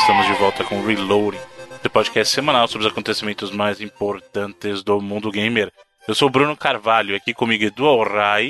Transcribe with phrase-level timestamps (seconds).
[0.00, 1.38] estamos de volta com Reloading,
[1.82, 5.72] seu podcast semanal sobre os acontecimentos mais importantes do mundo gamer.
[6.06, 8.48] Eu sou o Bruno Carvalho, aqui comigo Edu Alray.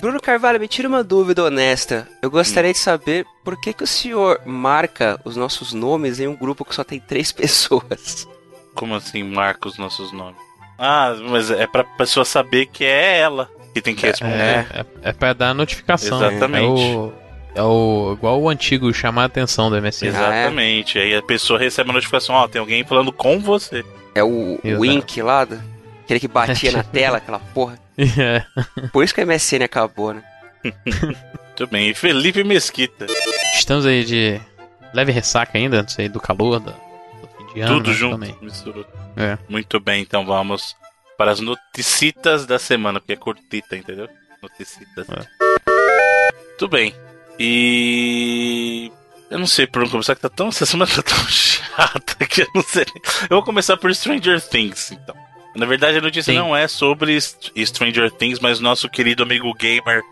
[0.00, 2.08] Bruno Carvalho, me tira uma dúvida honesta.
[2.20, 2.72] Eu gostaria hum.
[2.72, 6.74] de saber por que, que o senhor marca os nossos nomes em um grupo que
[6.74, 8.26] só tem três pessoas.
[8.74, 10.40] Como assim marca os nossos nomes?
[10.78, 14.34] Ah, mas é pra pessoa saber que é ela que tem que responder.
[14.34, 16.18] É, é, é pra dar notificação.
[16.18, 16.82] Exatamente.
[16.82, 17.12] É o,
[17.56, 20.08] é o igual o antigo chamar a atenção do MSN.
[20.08, 20.98] Exatamente.
[20.98, 23.82] Aí a pessoa recebe a notificação, ó, tem alguém falando com você.
[24.14, 24.82] É o Exato.
[24.82, 25.58] Wink lá, do,
[26.04, 27.78] aquele que batia na tela, aquela porra.
[27.98, 28.44] É.
[28.92, 30.22] Por isso que a MSN acabou, né?
[30.84, 31.88] Muito bem.
[31.88, 33.06] E Felipe Mesquita.
[33.54, 34.38] Estamos aí de
[34.92, 37.74] leve ressaca ainda, não sei, do calor, do, do fim de ano.
[37.76, 38.36] Tudo junto, também.
[38.42, 38.84] misturou.
[39.16, 39.38] É.
[39.48, 40.76] Muito bem, então vamos
[41.16, 44.08] para as noticitas da semana, porque é curtita, entendeu?
[44.42, 45.06] Noticitas.
[45.08, 45.26] É.
[46.58, 46.94] Tudo bem.
[47.38, 48.90] E.
[49.30, 50.48] Eu não sei por onde começar, que tá tão.
[50.48, 52.86] Essa semana tá tão chata que eu não sei.
[53.22, 55.14] Eu vou começar por Stranger Things, então.
[55.54, 56.38] Na verdade, a notícia Sim.
[56.38, 60.02] não é sobre Stranger Things, mas nosso querido amigo gamer,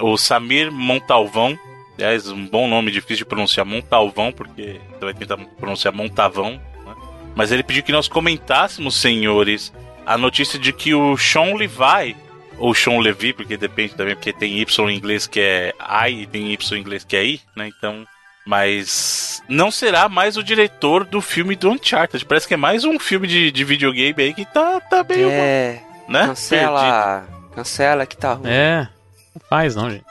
[0.00, 1.58] o Samir Montalvão.
[1.96, 6.52] Aliás, um bom nome difícil de pronunciar, Montalvão, porque você vai tentar pronunciar Montavão.
[6.52, 6.94] Né?
[7.34, 9.72] Mas ele pediu que nós comentássemos, senhores,
[10.06, 12.16] a notícia de que o Sean Levi
[12.58, 15.74] ou Sean Levy, porque depende também, porque tem Y em inglês que é
[16.08, 17.68] I e tem Y em inglês que é I, né?
[17.68, 18.06] Então.
[18.48, 22.24] Mas não será mais o diretor do filme do Uncharted.
[22.24, 25.28] Parece que é mais um filme de, de videogame aí que tá, tá meio.
[25.28, 25.82] É.
[26.08, 26.28] Né?
[26.28, 27.24] Cancela.
[27.24, 27.50] Perdido.
[27.56, 28.48] Cancela que tá ruim.
[28.48, 28.88] É.
[29.34, 30.04] Não faz não, gente.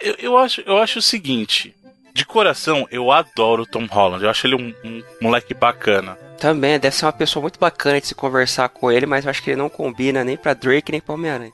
[0.00, 1.76] Eu, eu, acho, eu acho o seguinte.
[2.14, 4.24] De coração, eu adoro o Tom Holland.
[4.24, 6.16] Eu acho ele um, um moleque bacana.
[6.38, 9.42] Também, deve ser uma pessoa muito bacana de se conversar com ele, mas eu acho
[9.42, 11.52] que ele não combina nem pra Drake nem pra Homem-Aranha.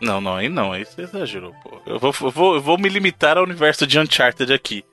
[0.00, 1.80] Não, não, aí não, aí você exagerou, pô.
[1.86, 4.84] Eu vou, vou, eu vou me limitar ao universo de Uncharted aqui.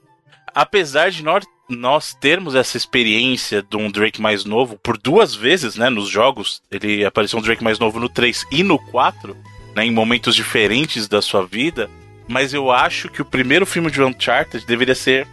[0.54, 5.76] Apesar de nós, nós termos essa experiência de um Drake mais novo por duas vezes,
[5.76, 9.36] né, nos jogos, ele apareceu um Drake mais novo no 3 e no 4,
[9.76, 11.90] né, em momentos diferentes da sua vida,
[12.28, 15.28] mas eu acho que o primeiro filme de Uncharted deveria ser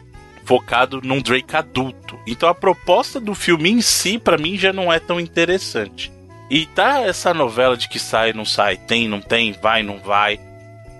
[0.44, 2.18] focado num Drake adulto.
[2.26, 6.12] Então a proposta do filme em si, para mim, já não é tão interessante.
[6.54, 10.38] E tá essa novela de que sai, não sai, tem, não tem, vai, não vai.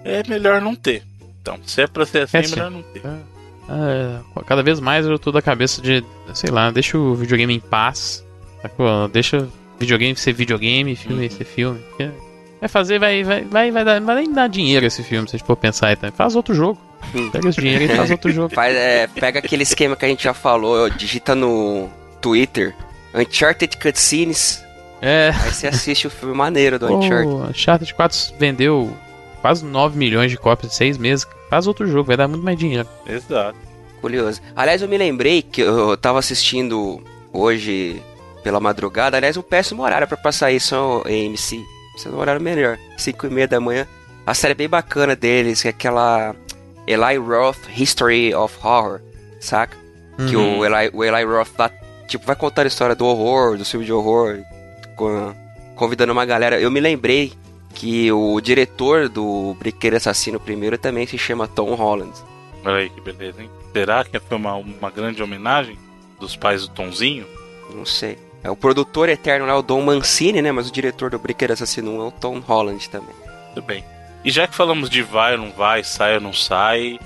[0.05, 1.05] É melhor não ter.
[1.41, 3.03] Então, se é pra ser assim, é, é melhor não ter.
[3.07, 6.05] É, é, cada vez mais eu tô da cabeça de,
[6.35, 8.25] sei lá, deixa o videogame em paz.
[8.63, 9.07] Sacou?
[9.07, 9.49] Deixa
[9.79, 11.31] videogame ser videogame, filme uhum.
[11.31, 11.81] ser filme.
[12.59, 15.39] Vai fazer, vai, vai, vai, vai, dar, vai nem dar dinheiro esse filme, se a
[15.39, 16.17] gente for pensar aí também.
[16.17, 16.81] Faz outro jogo.
[17.31, 18.51] Pega esse dinheiro e faz outro jogo.
[18.57, 21.89] Faz, é, pega aquele esquema que a gente já falou, digita no
[22.21, 22.75] Twitter,
[23.15, 24.64] Uncharted Cutscenes,
[25.05, 25.31] é.
[25.31, 27.35] Aí você assiste o filme maneiro do Uncharted.
[27.35, 28.97] O Uncharted 4 vendeu
[29.41, 31.27] quase 9 milhões de cópias em 6 meses.
[31.51, 32.89] Faz outro jogo, vai dar muito mais dinheiro.
[33.07, 33.59] Exato.
[34.01, 34.41] Curioso.
[34.57, 38.03] Aliás, eu me lembrei que eu tava assistindo hoje
[38.43, 39.17] pela madrugada.
[39.17, 41.63] Aliás, um péssimo horário para passar isso em MC.
[41.93, 42.79] Precisa de um horário melhor.
[42.97, 43.87] 5 e meia da manhã.
[44.27, 46.35] A série é bem bacana deles, que é aquela
[46.87, 49.01] Eli Roth History of Horror,
[49.41, 49.77] saca?
[50.19, 50.27] Uhum.
[50.27, 50.65] Que o.
[50.65, 51.71] Eli, o Eli Roth lá,
[52.09, 54.39] tipo, vai contar a história do horror, do filme de horror,
[55.75, 56.61] convidando uma galera.
[56.61, 57.33] Eu me lembrei
[57.75, 62.13] que o diretor do Briqueiro Assassino primeiro também se chama Tom Holland.
[62.65, 63.51] Olha aí que beleza, hein?
[63.73, 65.77] Será que foi uma, uma grande homenagem
[66.19, 67.27] dos pais do Tomzinho?
[67.75, 68.17] Não sei.
[68.43, 70.53] É o produtor eterno lá, o Don Mancini, né?
[70.53, 73.15] Mas o diretor do Briqueiro Assassino é o Tom Holland também.
[73.55, 73.85] Tudo bem.
[74.25, 76.99] E já que falamos de vai ou não vai, sai ou não sai,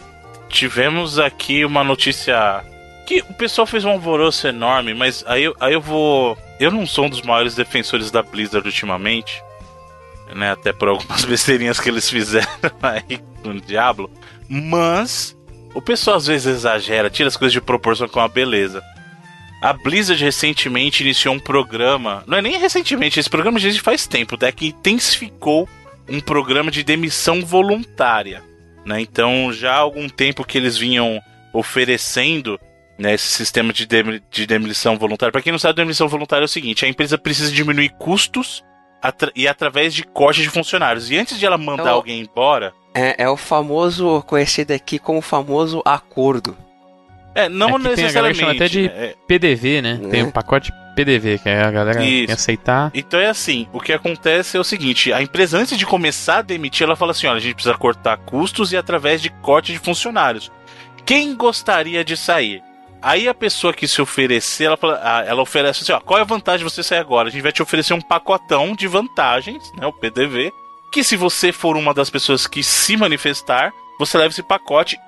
[0.48, 2.64] tivemos aqui uma notícia
[3.08, 7.06] que o pessoal fez um alvoroço enorme, mas aí, aí eu vou eu não sou
[7.06, 9.42] um dos maiores defensores da Blizzard ultimamente,
[10.34, 10.52] né?
[10.52, 12.46] Até por algumas besteirinhas que eles fizeram
[12.82, 14.10] aí no Diablo.
[14.46, 15.34] Mas
[15.74, 18.82] o pessoal às vezes exagera, tira as coisas de proporção com a beleza.
[19.62, 24.06] A Blizzard recentemente iniciou um programa, não é nem recentemente, esse programa já existe faz
[24.06, 25.66] tempo, até que intensificou
[26.06, 28.42] um programa de demissão voluntária.
[28.84, 29.00] Né?
[29.00, 31.20] Então, já há algum tempo que eles vinham
[31.54, 32.60] oferecendo
[32.98, 35.32] né, esse sistema de, dem de demolição voluntária.
[35.32, 38.64] Para quem não sabe, demolição voluntária é o seguinte: a empresa precisa diminuir custos
[39.00, 41.10] atra e através de cortes de funcionários.
[41.10, 42.72] E antes de ela mandar é o, alguém embora.
[42.94, 46.56] É, é, o famoso, conhecido aqui como o famoso acordo.
[47.34, 48.40] É, não é necessariamente.
[48.40, 49.14] Tem até de é...
[49.26, 50.00] PDV, né?
[50.10, 52.32] Tem o um pacote PDV, que é a galera Isso.
[52.32, 52.90] aceitar.
[52.92, 56.42] Então é assim: o que acontece é o seguinte: a empresa, antes de começar a
[56.42, 59.78] demitir, ela fala assim: olha, a gente precisa cortar custos e através de corte de
[59.78, 60.50] funcionários.
[61.06, 62.62] Quem gostaria de sair?
[63.00, 66.26] Aí a pessoa que se oferecer, ela, ah, ela oferece assim: ó, qual é a
[66.26, 67.28] vantagem de você sair agora?
[67.28, 69.86] A gente vai te oferecer um pacotão de vantagens, né?
[69.86, 70.52] O PDV.
[70.90, 74.98] Que se você for uma das pessoas que se manifestar, você leva esse pacote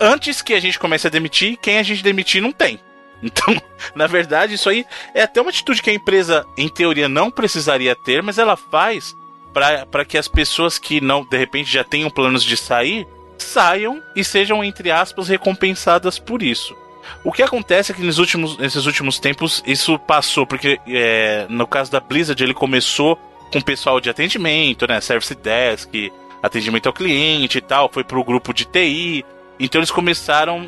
[0.00, 1.58] antes que a gente comece a demitir.
[1.58, 2.80] Quem a gente demitir não tem.
[3.22, 3.56] Então,
[3.94, 4.84] na verdade, isso aí
[5.14, 9.16] é até uma atitude que a empresa, em teoria, não precisaria ter, mas ela faz
[9.54, 13.08] para que as pessoas que não, de repente, já tenham planos de sair,
[13.38, 16.76] saiam e sejam, entre aspas, recompensadas por isso.
[17.24, 21.66] O que acontece é que nos últimos, nesses últimos tempos isso passou, porque é, no
[21.66, 23.16] caso da Blizzard ele começou
[23.52, 25.00] com o pessoal de atendimento, né?
[25.00, 26.12] Service Desk,
[26.42, 29.24] atendimento ao cliente e tal, foi pro grupo de TI.
[29.58, 30.66] Então eles começaram,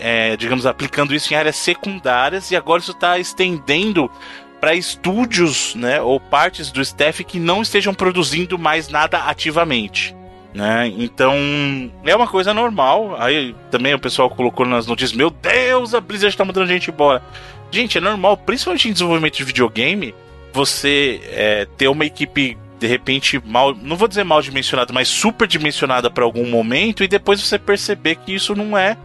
[0.00, 4.10] é, digamos, aplicando isso em áreas secundárias e agora isso está estendendo
[4.60, 10.16] para estúdios, né, ou partes do staff que não estejam produzindo mais nada ativamente.
[10.54, 10.86] Né?
[10.96, 11.34] Então,
[12.04, 13.16] é uma coisa normal.
[13.18, 17.20] Aí também o pessoal colocou nas notícias: Meu Deus, a Blizzard está mandando gente embora.
[17.72, 20.14] Gente, é normal, principalmente em desenvolvimento de videogame,
[20.52, 25.48] você é, ter uma equipe de repente mal, não vou dizer mal dimensionada, mas super
[25.48, 28.96] dimensionada para algum momento e depois você perceber que isso não é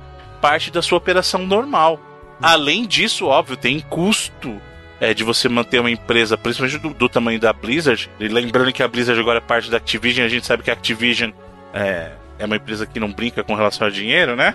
[0.42, 2.00] parte da sua operação normal.
[2.42, 4.62] Além disso, óbvio, tem custo
[5.00, 8.10] é, de você manter uma empresa, principalmente do, do, tamanho da Blizzard.
[8.20, 10.74] E lembrando que a Blizzard agora é parte da Activision, a gente sabe que a
[10.74, 11.32] Activision
[11.74, 14.54] é, é uma empresa que não brinca com relação a dinheiro, né?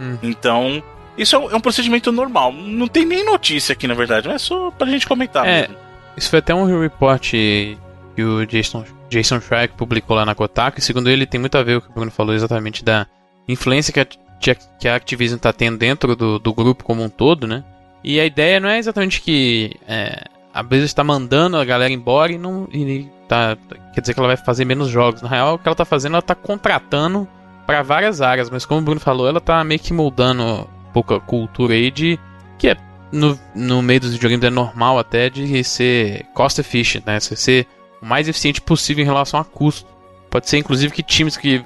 [0.00, 0.18] Hum.
[0.22, 0.82] Então,
[1.16, 2.52] isso é um, é um, procedimento normal.
[2.52, 5.76] Não tem nem notícia aqui, na verdade, é só pra gente comentar é, mesmo.
[6.16, 10.82] Isso foi até um report que o Jason, Jason Schreier publicou lá na Kotaku, e
[10.82, 13.06] segundo ele tem muito a ver com o que o Bruno falou exatamente da
[13.48, 17.46] influência que a, que a Activision está tendo dentro do, do grupo como um todo,
[17.46, 17.64] né?
[18.06, 22.30] E a ideia não é exatamente que é, a Blizzard está mandando a galera embora
[22.30, 23.58] e não e tá,
[23.92, 25.22] quer dizer que ela vai fazer menos jogos.
[25.22, 27.26] Na real, o que ela está fazendo, ela está contratando
[27.66, 31.14] para várias áreas, mas como o Bruno falou, ela está meio que moldando um pouco
[31.14, 32.16] a cultura aí de
[32.56, 32.76] que é
[33.10, 37.18] no, no meio dos videogames é normal até de ser cost efficient, né?
[37.18, 37.66] Você ser
[38.00, 39.88] o mais eficiente possível em relação a custo.
[40.30, 41.60] Pode ser inclusive que times que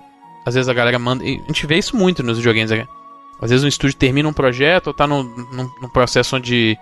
[0.47, 1.23] às vezes a galera manda.
[1.23, 2.71] a gente vê isso muito nos videogames.
[2.71, 2.89] Né?
[3.41, 6.79] Às vezes um estúdio termina um projeto ou tá num, num, num processo onde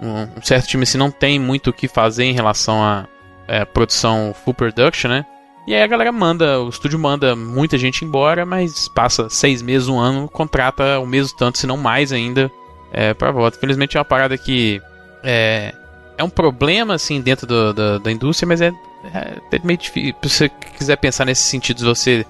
[0.00, 3.06] um, certo time assim, não tem muito o que fazer em relação a
[3.46, 5.26] é, produção full production, né?
[5.66, 9.88] E aí a galera manda, o estúdio manda muita gente embora, mas passa seis meses,
[9.88, 12.50] um ano, contrata o mesmo tanto, se não mais ainda,
[12.92, 13.56] é, pra volta.
[13.56, 14.80] Infelizmente é uma parada que
[15.22, 15.74] é,
[16.16, 18.72] é um problema, assim, dentro do, do, da indústria, mas é,
[19.14, 20.14] é meio difícil.
[20.22, 22.26] Se você quiser pensar nesse sentido de você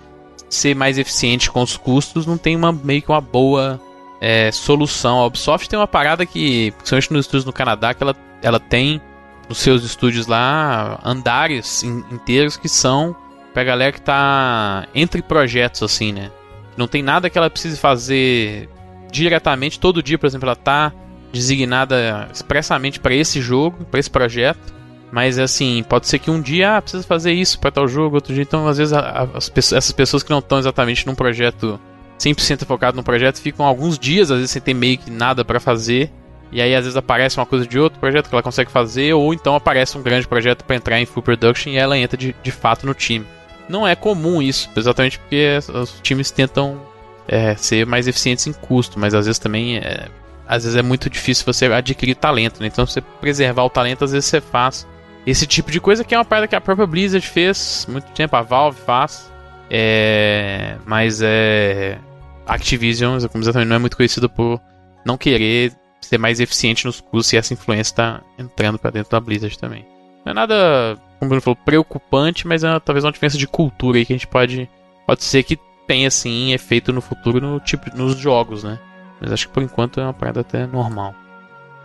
[0.50, 3.80] ser mais eficiente com os custos, não tem uma meio que uma boa
[4.20, 5.20] é, solução.
[5.20, 9.00] A Ubisoft tem uma parada que, principalmente nos estúdios no Canadá, que ela, ela tem
[9.48, 13.16] nos seus estúdios lá andares inteiros que são
[13.54, 16.30] pra galera que tá entre projetos, assim, né?
[16.76, 18.68] Não tem nada que ela precise fazer
[19.10, 20.92] diretamente todo dia, por exemplo, ela tá
[21.32, 24.79] designada expressamente para esse jogo, para esse projeto.
[25.12, 28.32] Mas assim, pode ser que um dia ah, precisa fazer isso para tal jogo, outro
[28.32, 28.42] dia.
[28.42, 31.80] Então, às vezes, a, a, as, essas pessoas que não estão exatamente num projeto
[32.18, 35.58] 100% focado no projeto ficam alguns dias, às vezes, sem ter meio que nada para
[35.58, 36.10] fazer.
[36.52, 39.32] E aí, às vezes, aparece uma coisa de outro projeto que ela consegue fazer, ou
[39.32, 42.50] então aparece um grande projeto para entrar em full production e ela entra de, de
[42.50, 43.26] fato no time.
[43.68, 46.80] Não é comum isso, exatamente porque os times tentam
[47.28, 50.08] é, ser mais eficientes em custo, mas às vezes também é,
[50.46, 52.66] às vezes é muito difícil você adquirir talento, né?
[52.66, 54.84] Então, você preservar o talento, às vezes você faz
[55.26, 58.36] esse tipo de coisa que é uma parada que a própria Blizzard fez muito tempo,
[58.36, 59.30] a Valve faz.
[59.70, 61.98] É, mas é.
[62.46, 64.60] Activision, como exatamente, não é muito conhecido por
[65.04, 69.20] não querer ser mais eficiente nos custos e essa influência está entrando para dentro da
[69.20, 69.86] Blizzard também.
[70.24, 73.98] Não é nada, como o Bruno falou, preocupante, mas é talvez uma diferença de cultura
[73.98, 74.68] aí que a gente pode.
[75.06, 78.78] Pode ser que tenha sim efeito no futuro no tipo, nos jogos, né?
[79.20, 81.14] Mas acho que por enquanto é uma parada até normal.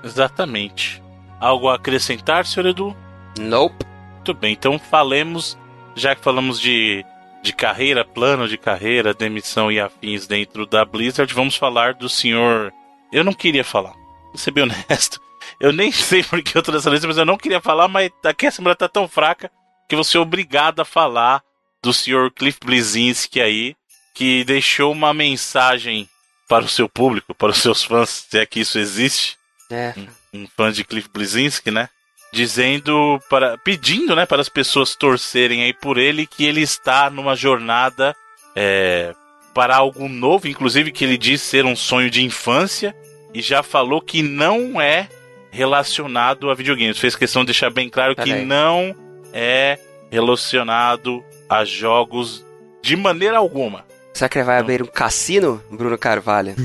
[0.04, 1.04] Exatamente.
[1.40, 2.96] Algo a acrescentar, senhor Edu?
[3.40, 3.86] Nope.
[4.16, 5.58] Muito bem, então falemos,
[5.96, 7.06] já que falamos de,
[7.44, 12.74] de carreira, plano de carreira, demissão e afins dentro da Blizzard, vamos falar do senhor.
[13.12, 13.94] Eu não queria falar,
[14.28, 15.22] vou ser bem honesto.
[15.60, 18.10] Eu nem sei por que eu tô nessa lista, mas eu não queria falar, mas
[18.26, 19.50] aqui a semana tá tão fraca
[19.88, 21.42] que você é obrigado a falar
[21.84, 23.76] do senhor Cliff Blizinski aí,
[24.14, 26.10] que deixou uma mensagem
[26.48, 29.38] para o seu público, para os seus fãs, se é que isso existe.
[29.70, 29.94] É.
[30.34, 31.90] Um, um fã de Cliff Blizinski, né?
[32.32, 37.36] Dizendo para pedindo, né, para as pessoas torcerem aí por ele que ele está numa
[37.36, 38.16] jornada
[38.56, 39.14] é,
[39.54, 42.96] para algo novo, inclusive que ele diz ser um sonho de infância
[43.34, 45.10] e já falou que não é
[45.50, 47.00] relacionado a videogames.
[47.00, 48.96] Fez questão de deixar bem claro que não
[49.34, 49.80] é
[50.12, 52.46] relacionado a jogos
[52.82, 53.86] de maneira alguma.
[54.14, 56.56] Será que ele vai abrir um cassino, Bruno Carvalho?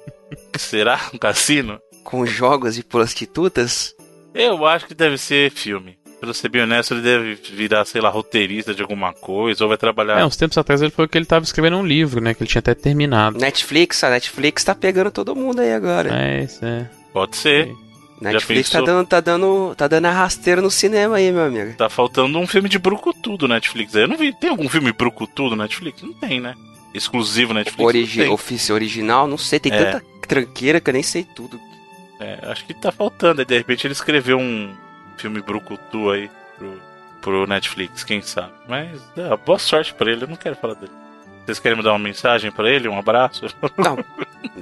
[0.58, 1.80] Será um cassino?
[2.04, 3.94] Com jogos de prostitutas?
[4.34, 5.98] Eu acho que deve ser filme.
[6.20, 9.78] Pra ser bem honesto, ele deve virar, sei lá, roteirista de alguma coisa, ou vai
[9.78, 10.20] trabalhar.
[10.20, 12.34] É, uns tempos atrás ele falou que ele tava escrevendo um livro, né?
[12.34, 13.38] Que ele tinha até terminado.
[13.38, 16.14] Netflix, a Netflix tá pegando todo mundo aí agora.
[16.14, 16.90] É, isso é.
[17.12, 17.72] Pode ser.
[18.20, 21.72] Netflix tá dando, tá, dando, tá dando a rasteira no cinema aí, meu amigo.
[21.78, 23.94] Tá faltando um filme de brucutu Netflix.
[23.94, 24.38] Eu não vi.
[24.38, 26.02] Tem algum filme brucutu do Netflix?
[26.02, 26.54] Não tem, né?
[26.92, 27.82] Exclusivo Netflix.
[27.82, 29.58] Origi Ofício original, não sei.
[29.58, 29.84] Tem é.
[29.84, 31.58] tanta tranqueira que eu nem sei tudo.
[32.20, 33.44] É, acho que tá faltando.
[33.44, 34.74] De repente ele escreveu um
[35.16, 36.82] filme brucutu aí pro,
[37.20, 38.52] pro Netflix, quem sabe.
[38.68, 40.92] Mas é, boa sorte pra ele, eu não quero falar dele.
[41.44, 42.88] Vocês querem me dar uma mensagem para ele?
[42.88, 43.46] Um abraço?
[43.76, 43.98] Não.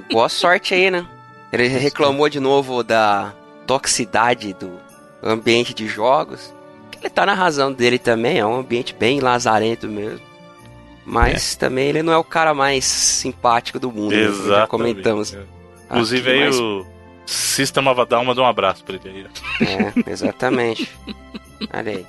[0.09, 1.05] Boa sorte aí, né?
[1.51, 3.33] Ele reclamou de novo da
[3.67, 4.79] toxicidade do
[5.21, 6.53] ambiente de jogos.
[6.99, 10.21] Ele tá na razão dele também, é um ambiente bem lazarento mesmo.
[11.05, 11.59] Mas é.
[11.59, 14.49] também ele não é o cara mais simpático do mundo, Exatamente.
[14.49, 14.55] Né?
[14.55, 15.33] já comentamos.
[15.33, 15.43] É.
[15.85, 16.59] Inclusive aí mais...
[16.59, 16.85] o
[17.29, 19.27] System of a Down mandou um abraço pra ele
[19.59, 19.67] aí.
[19.67, 20.91] É, exatamente.
[21.71, 22.05] Olha aí.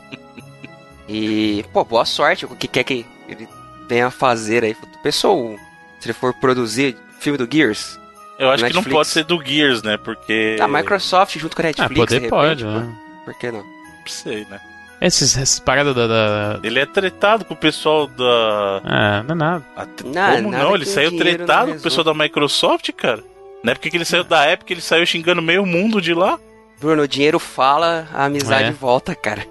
[1.06, 2.46] E, pô, boa sorte.
[2.46, 3.46] O que quer que ele
[3.86, 4.74] venha a fazer aí?
[5.02, 5.56] Pessoal,
[5.98, 8.00] se ele for produzir filme do Gears,
[8.38, 8.84] eu acho Netflix.
[8.86, 9.98] que não pode ser do Gears, né?
[9.98, 10.56] Porque.
[10.58, 11.90] A Microsoft junto com a Netflix.
[11.90, 12.96] Ah, poder repente, pode, né?
[13.26, 13.60] Por que não?
[13.60, 14.58] Não sei, né?
[15.02, 18.80] Esses, essas paradas da, da, Ele é tretado com o pessoal da.
[18.84, 19.64] Ah, não é nada.
[20.04, 20.74] não, Como não?
[20.74, 23.22] Ele saiu tretado com o pessoal da Microsoft, cara?
[23.62, 26.38] Na época que ele saiu da época, ele saiu xingando meio mundo de lá.
[26.80, 28.72] Bruno, o dinheiro fala, a amizade é.
[28.72, 29.46] volta, cara.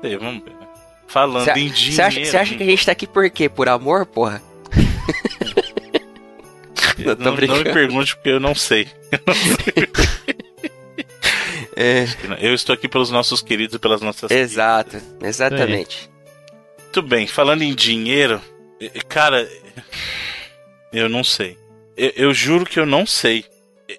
[0.00, 0.50] Sei, vamos ver.
[0.50, 0.66] Né?
[1.06, 1.94] Falando cê, em dinheiro.
[1.94, 3.48] Você acha, acha, que a gente tá aqui por quê?
[3.48, 4.42] Por amor, porra?
[6.98, 8.88] não, não, não, me pergunte porque eu não sei.
[11.76, 12.06] é.
[12.40, 14.30] Eu estou aqui pelos nossos queridos e pelas nossas.
[14.30, 15.22] Exato, queridas.
[15.22, 16.10] exatamente.
[16.10, 16.14] É.
[16.82, 18.40] Muito bem, falando em dinheiro,
[19.08, 19.48] cara,
[20.92, 21.58] eu não sei.
[21.96, 23.44] Eu, eu, juro que eu não sei.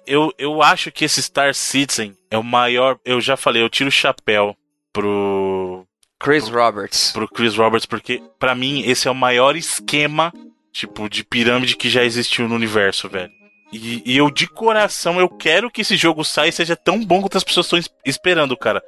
[0.06, 2.98] Eu, eu acho que esse Star Citizen é o maior.
[3.04, 4.56] Eu já falei, eu tiro o chapéu
[4.92, 5.86] pro.
[6.18, 7.12] Chris Roberts.
[7.12, 10.32] Pro Chris Roberts, porque para mim esse é o maior esquema
[10.76, 13.32] tipo, de pirâmide que já existiu no universo, velho.
[13.72, 17.20] E, e, eu, de coração, eu quero que esse jogo saia e seja tão bom
[17.20, 18.82] quanto as pessoas estão esperando, cara.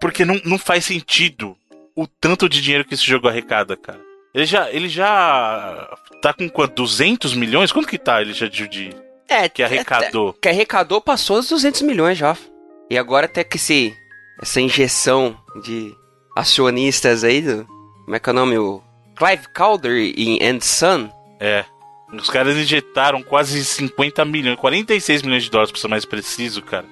[0.00, 1.56] Porque não, não faz sentido
[1.94, 4.00] o tanto de dinheiro que esse jogo arrecada, cara.
[4.34, 6.74] Ele já, ele já tá com quanto?
[6.76, 7.70] 200 milhões?
[7.70, 8.66] Quanto que tá ele já de...
[8.66, 8.90] de
[9.28, 10.30] é, que arrecadou?
[10.30, 12.36] É, que arrecadou passou os 200 milhões já.
[12.90, 13.94] E agora até que esse,
[14.40, 15.94] essa injeção de
[16.36, 17.66] acionistas aí, do,
[18.04, 18.58] como é que é o nome?
[18.58, 18.82] O
[19.16, 21.10] Clive Calder em And Son.
[21.38, 21.64] É.
[22.12, 26.84] Os caras injetaram quase 50 milhões, 46 milhões de dólares, pra ser mais preciso, cara.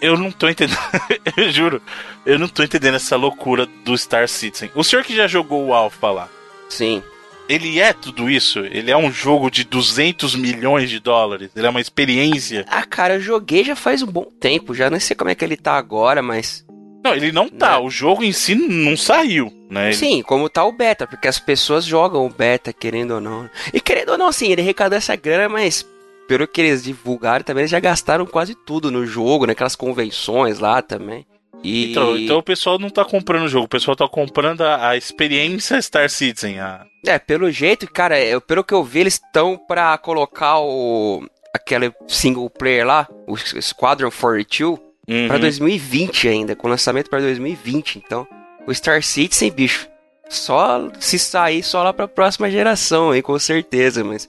[0.00, 0.78] Eu não tô entendendo,
[1.36, 1.82] eu juro,
[2.24, 4.70] eu não tô entendendo essa loucura do Star Citizen.
[4.74, 6.28] O senhor que já jogou o Alpha lá.
[6.70, 7.02] Sim.
[7.48, 8.60] Ele é tudo isso?
[8.60, 11.50] Ele é um jogo de 200 milhões de dólares?
[11.54, 12.64] Ele é uma experiência?
[12.68, 15.44] Ah, cara, eu joguei já faz um bom tempo, já não sei como é que
[15.44, 16.64] ele tá agora, mas
[17.04, 17.72] não, ele não tá.
[17.72, 17.78] Né?
[17.78, 19.92] O jogo em si não saiu, né?
[19.92, 23.48] Sim, como tá o beta, porque as pessoas jogam o beta, querendo ou não.
[23.72, 25.84] E querendo ou não, sim, ele arrecadou essa grana, mas
[26.28, 30.82] pelo que eles divulgaram também, eles já gastaram quase tudo no jogo, naquelas convenções lá
[30.82, 31.26] também.
[31.62, 31.90] E...
[31.90, 34.96] Então, então o pessoal não tá comprando o jogo, o pessoal tá comprando a, a
[34.96, 36.58] experiência Star Citizen.
[36.58, 36.86] A...
[37.06, 41.26] É, pelo jeito, cara, eu, pelo que eu vi, eles estão pra colocar o.
[41.54, 45.28] aquele single player lá, o Squadron 42 uhum.
[45.28, 47.96] para 2020 ainda, com lançamento para 2020.
[47.96, 48.26] Então,
[48.66, 49.88] o Star Citizen, bicho,
[50.28, 54.28] só se sair só lá para a próxima geração aí, com certeza, mas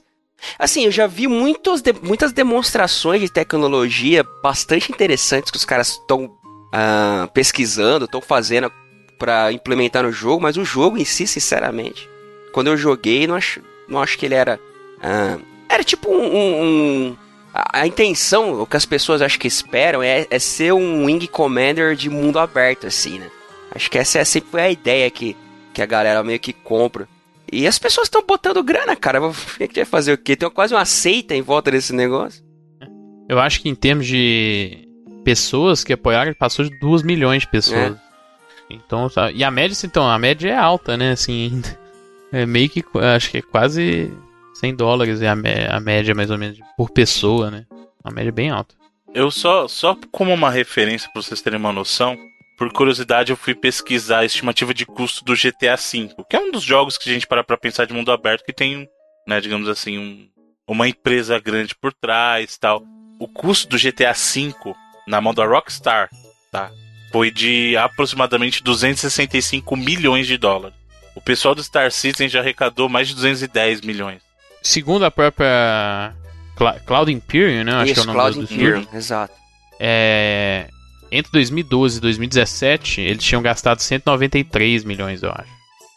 [0.58, 5.90] assim, eu já vi muitos de, muitas demonstrações de tecnologia bastante interessantes que os caras
[5.90, 6.30] estão
[6.72, 8.72] ah, pesquisando, estão fazendo
[9.18, 12.08] para implementar no jogo, mas o jogo em si, sinceramente,
[12.52, 14.58] quando eu joguei, não acho, não acho que ele era
[14.98, 17.16] uh, era tipo um, um,
[17.52, 21.26] a, a, intenção, o que as pessoas acho que esperam é, é ser um Wing
[21.28, 23.30] Commander de mundo aberto, assim, né?
[23.74, 25.36] Acho que essa é sempre a ideia que,
[25.72, 27.08] que a galera meio que compra.
[27.50, 29.20] E as pessoas estão botando grana, cara.
[29.20, 29.32] Vai
[29.86, 30.36] fazer o quê?
[30.36, 32.42] Tem quase uma seita em volta desse negócio.
[33.28, 34.88] Eu acho que em termos de
[35.24, 37.96] pessoas que apoiaram, passou de 2 milhões de pessoas.
[37.96, 38.12] É.
[38.70, 41.12] Então, tá, e a média, então, a média é alta, né?
[41.12, 41.62] Assim,
[42.32, 44.12] é meio que, acho que é quase
[44.54, 47.66] 100 dólares é a, a média, mais ou menos, por pessoa, né?
[48.04, 48.74] Uma média bem alta.
[49.14, 52.16] Eu só, só como uma referência para vocês terem uma noção,
[52.56, 56.50] por curiosidade eu fui pesquisar a estimativa de custo do GTA V, que é um
[56.50, 58.88] dos jogos que a gente para pra pensar de mundo aberto que tem,
[59.26, 60.28] né, digamos assim, um,
[60.66, 62.82] uma empresa grande por trás tal.
[63.18, 64.54] O custo do GTA V
[65.06, 66.08] na mão da Rockstar,
[66.50, 66.70] tá?
[67.10, 70.76] Foi de aproximadamente 265 milhões de dólares.
[71.14, 74.22] O pessoal do Star Citizen já arrecadou mais de 210 milhões
[74.62, 76.14] segundo a própria
[76.56, 77.74] Cla Cloud Imperium, né?
[77.74, 79.34] Acho Isso, que é o nome Cloud do, Imperium, exato.
[79.78, 80.68] É,
[81.10, 85.50] entre 2012 e 2017, eles tinham gastado 193 milhões, eu acho.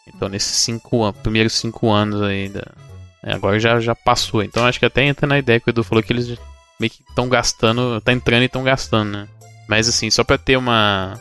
[0.08, 2.66] Então, nesses cinco primeiros cinco anos aí, da,
[3.22, 4.42] é, agora já, já passou.
[4.42, 6.36] Então, acho que até entra na ideia que o Edu falou que eles
[6.78, 9.28] meio que estão gastando, tá entrando e estão gastando, né?
[9.68, 11.18] Mas assim, só pra ter uma,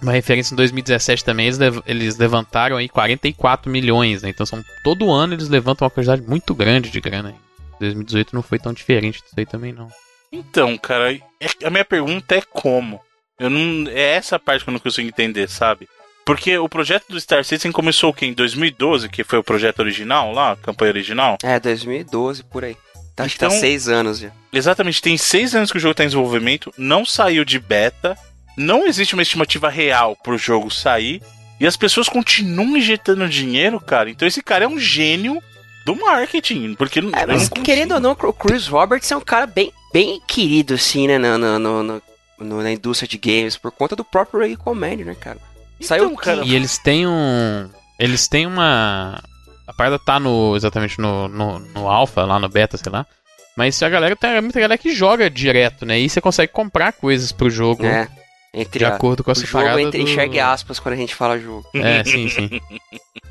[0.00, 4.28] uma referência, em 2017 também eles, eles levantaram aí 44 milhões, né?
[4.28, 7.34] Então são, todo ano eles levantam uma quantidade muito grande de grana.
[7.80, 9.88] 2018 não foi tão diferente disso aí também, não.
[10.30, 11.20] Então, cara, é,
[11.64, 13.00] a minha pergunta é como?
[13.38, 15.88] Eu não, é essa parte que eu não consigo entender, sabe?
[16.28, 18.26] Porque o projeto do Star Citizen começou o quê?
[18.26, 21.38] Em 2012, que foi o projeto original lá, a campanha original?
[21.42, 22.76] É, 2012, por aí.
[23.18, 24.30] Tá, acho então, que tá então, seis anos já.
[24.52, 28.16] Exatamente, tem seis anos que o jogo tá em desenvolvimento, não saiu de beta,
[28.56, 31.20] não existe uma estimativa real pro jogo sair,
[31.58, 34.08] e as pessoas continuam injetando dinheiro, cara.
[34.08, 35.42] Então esse cara é um gênio
[35.84, 39.72] do marketing, porque é, mas querendo ou não, o Chris Roberts é um cara bem,
[39.92, 42.02] bem querido, assim, né, no, no, no,
[42.38, 45.38] no na indústria de games, por conta do próprio Ray Command, né, cara?
[45.80, 46.44] Saiu então, cara.
[46.44, 47.68] E eles têm um.
[47.98, 49.20] Eles têm uma.
[49.68, 50.56] A parada tá no.
[50.56, 53.06] exatamente no, no, no alpha, lá no beta, sei lá.
[53.54, 55.98] Mas a galera tem muita galera que joga direto, né?
[55.98, 57.84] E você consegue comprar coisas pro jogo.
[57.84, 58.08] É.
[58.54, 60.08] Entre de a, acordo com essa jogo parada entre do...
[60.08, 61.68] enxergue aspas quando a gente fala jogo.
[61.74, 62.60] É, sim, sim.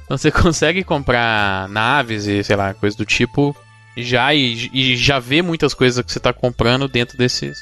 [0.05, 3.55] Então você consegue comprar naves e, sei lá, coisas do tipo
[3.97, 7.57] já e, e já vê muitas coisas que você tá comprando dentro desses,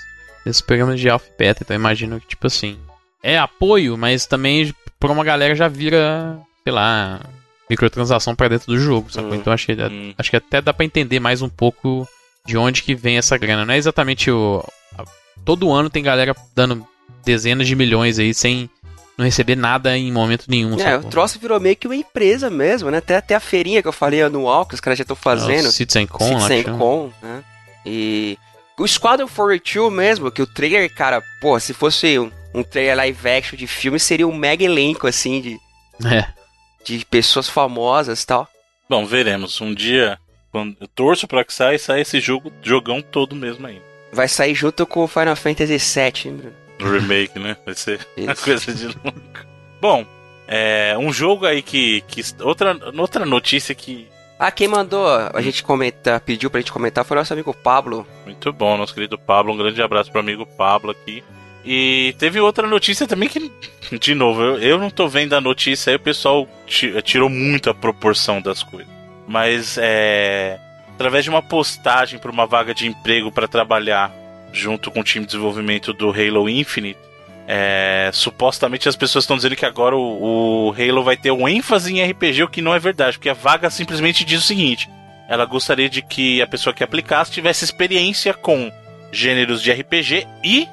[0.46, 1.64] desses programas de alpha beta.
[1.64, 2.78] Então imagino que, tipo assim,
[3.24, 7.22] é apoio, mas também pra uma galera já vira, sei lá,
[7.70, 9.32] microtransação para dentro do jogo, sacou?
[9.32, 9.38] Uhum.
[9.38, 10.14] Então acho que, uhum.
[10.18, 12.08] acho que até dá para entender mais um pouco
[12.46, 13.66] de onde que vem essa grana.
[13.66, 14.64] Não é exatamente o.
[14.98, 15.04] A,
[15.44, 16.86] todo ano tem galera dando
[17.24, 18.70] dezenas de milhões aí sem
[19.18, 20.76] não receber nada em momento nenhum.
[20.76, 21.08] É, sacou?
[21.08, 22.98] o troço virou meio que uma empresa mesmo, né?
[22.98, 25.68] Até, até a feirinha que eu falei anual, que os caras já estão fazendo.
[25.68, 27.44] É, CitizenCon, CitizenCon, né?
[27.86, 28.38] E
[28.78, 33.30] o Squadron 42 mesmo, que o trailer, cara, pô, se fosse um, um trailer live
[33.30, 35.58] action de filme, seria um mega elenco, assim, de,
[36.06, 36.28] é.
[36.86, 38.48] De pessoas famosas e tal.
[38.88, 39.60] Bom, veremos.
[39.60, 40.18] Um dia,
[40.52, 43.82] quando eu torço pra que saia, sai esse jogo, jogão todo mesmo aí.
[44.12, 46.56] Vai sair junto com o Final Fantasy VII, hein, Bruno?
[46.82, 47.58] O remake, né?
[47.66, 49.46] Vai ser uma coisa de louco.
[49.82, 50.06] Bom,
[50.48, 52.22] é, um jogo aí que, que.
[52.42, 54.08] Outra, outra notícia que.
[54.38, 58.06] Ah, quem mandou a gente comentar, pediu pra gente comentar foi nosso amigo Pablo.
[58.26, 59.54] Muito bom, nosso querido Pablo.
[59.54, 61.24] Um grande abraço pro amigo Pablo aqui.
[61.66, 63.52] E teve outra notícia também que,
[64.00, 66.48] de novo, eu, eu não tô vendo a notícia aí, o pessoal
[67.04, 68.94] tirou muito a proporção das coisas.
[69.28, 70.60] Mas é.
[70.94, 74.14] Através de uma postagem para uma vaga de emprego para trabalhar
[74.54, 76.98] junto com o time de desenvolvimento do Halo Infinite,
[77.48, 81.94] é, supostamente as pessoas estão dizendo que agora o, o, Halo vai ter um ênfase
[81.94, 84.90] em RPG, o que não é verdade, porque a vaga simplesmente diz o seguinte:
[85.28, 88.72] ela gostaria de que a pessoa que aplicasse tivesse experiência com
[89.12, 90.68] gêneros de RPG e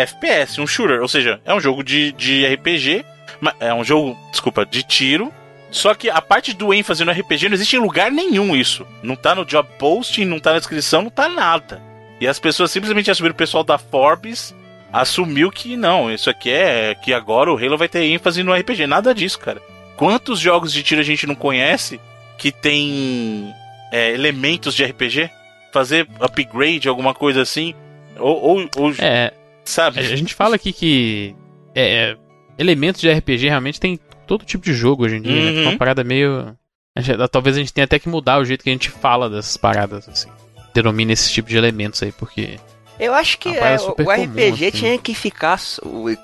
[0.00, 3.04] FPS, um shooter, ou seja, é um jogo de, de RPG,
[3.60, 5.32] é um jogo, desculpa, de tiro.
[5.70, 8.86] Só que a parte do ênfase no RPG não existe em lugar nenhum isso.
[9.02, 11.82] Não tá no job posting, não tá na descrição, não tá nada.
[12.20, 14.54] E as pessoas simplesmente assumiram o pessoal da Forbes
[14.92, 18.86] assumiu que não, isso aqui é que agora o Halo vai ter ênfase no RPG.
[18.86, 19.60] Nada disso, cara.
[19.96, 22.00] Quantos jogos de tiro a gente não conhece
[22.38, 23.52] que tem
[23.92, 25.30] é, elementos de RPG?
[25.72, 27.74] Fazer upgrade, alguma coisa assim?
[28.18, 29.32] Ou, ou, ou é,
[29.66, 29.98] Sabe?
[29.98, 31.34] A gente fala aqui que
[31.74, 32.16] é, é,
[32.58, 35.52] elementos de RPG realmente tem todo tipo de jogo hoje em dia, uhum.
[35.52, 35.62] né?
[35.62, 36.56] Uma parada meio.
[37.30, 40.08] Talvez a gente tenha até que mudar o jeito que a gente fala dessas paradas,
[40.08, 40.28] assim.
[40.72, 42.58] Denomina esse tipo de elementos aí, porque.
[42.98, 44.70] Eu acho que é, o comum, RPG assim.
[44.70, 45.60] tinha que ficar.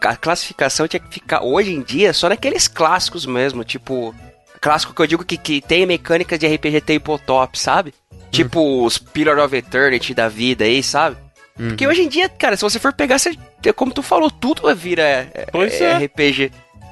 [0.02, 4.14] A classificação tinha que ficar hoje em dia só naqueles clássicos mesmo, tipo.
[4.61, 7.92] Clássico que eu digo que, que tem mecânicas de RPG tabletop, sabe?
[8.12, 8.16] Hum.
[8.31, 11.16] Tipo os Pillar of Eternity da vida aí, sabe?
[11.62, 11.68] Uhum.
[11.68, 13.37] Porque hoje em dia, cara, se você for pegar, você,
[13.77, 16.05] como tu falou, tudo vira é, pois é, é.
[16.07, 16.51] RPG.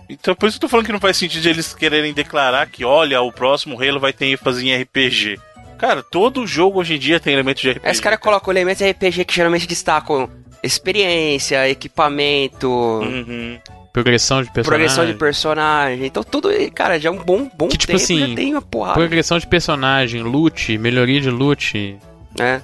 [0.09, 2.85] Então por isso que eu tô falando que não faz sentido eles quererem declarar que,
[2.85, 5.41] olha, o próximo Halo vai ter ênfase em RPG.
[5.77, 7.89] Cara, todo jogo hoje em dia tem elementos de RPG.
[7.89, 10.31] Esse cara coloca elementos de RPG que geralmente destacam
[10.63, 13.59] experiência, equipamento, uhum.
[13.93, 14.69] progressão de personagem.
[14.69, 16.07] Progressão de personagem.
[16.07, 18.63] Então tudo, cara, já é um bom, bom que, tipo tempo, assim, já tem uma
[18.63, 18.95] porrada.
[18.95, 21.99] Progressão de personagem, loot, melhoria de loot.
[22.39, 22.61] É.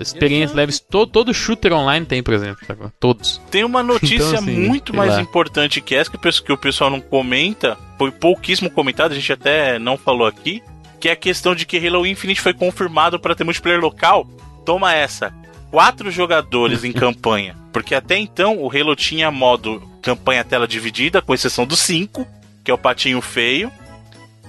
[0.00, 2.80] Experiência leves, todo, todo shooter online tem, por exemplo, sabe?
[2.98, 3.40] todos.
[3.50, 5.20] Tem uma notícia então, assim, muito mais lá.
[5.20, 9.96] importante que essa, que o pessoal não comenta, foi pouquíssimo comentado, a gente até não
[9.96, 10.62] falou aqui,
[11.00, 14.26] que é a questão de que Halo Infinite foi confirmado para ter multiplayer local.
[14.64, 15.32] Toma essa,
[15.70, 21.34] quatro jogadores em campanha, porque até então o Halo tinha modo campanha tela dividida, com
[21.34, 22.26] exceção do 5,
[22.64, 23.70] que é o patinho feio.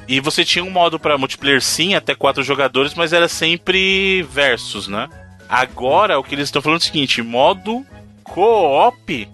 [0.07, 4.87] E você tinha um modo para multiplayer sim, até quatro jogadores, mas era sempre versus,
[4.87, 5.07] né?
[5.49, 7.83] Agora o que eles estão falando é o seguinte: modo
[8.23, 9.27] co-op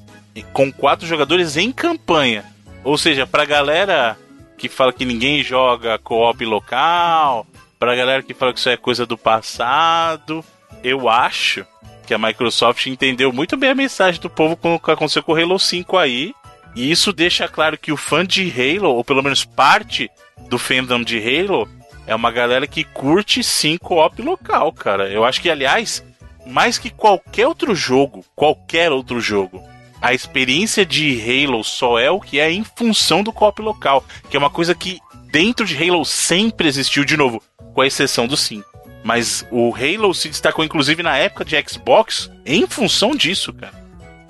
[0.54, 2.46] com quatro jogadores em campanha.
[2.84, 4.18] Ou seja, pra galera
[4.58, 7.46] que fala que ninguém joga co-op local,
[7.78, 10.44] pra galera que fala que isso é coisa do passado,
[10.84, 11.66] eu acho
[12.06, 15.34] que a Microsoft entendeu muito bem a mensagem do povo com o que aconteceu com
[15.34, 16.34] o Halo 5 aí.
[16.76, 20.10] E isso deixa claro que o fã de Halo, ou pelo menos parte
[20.50, 21.68] do fandom de Halo,
[22.08, 25.10] é uma galera que curte sim co-op local, cara.
[25.10, 26.04] Eu acho que, aliás,
[26.46, 29.64] mais que qualquer outro jogo, qualquer outro jogo,
[30.02, 34.38] a experiência de Halo só é o que é em função do co-op local, que
[34.38, 35.00] é uma coisa que
[35.32, 37.42] dentro de Halo sempre existiu de novo,
[37.74, 38.64] com a exceção do 5.
[39.04, 43.85] Mas o Halo se destacou inclusive na época de Xbox em função disso, cara.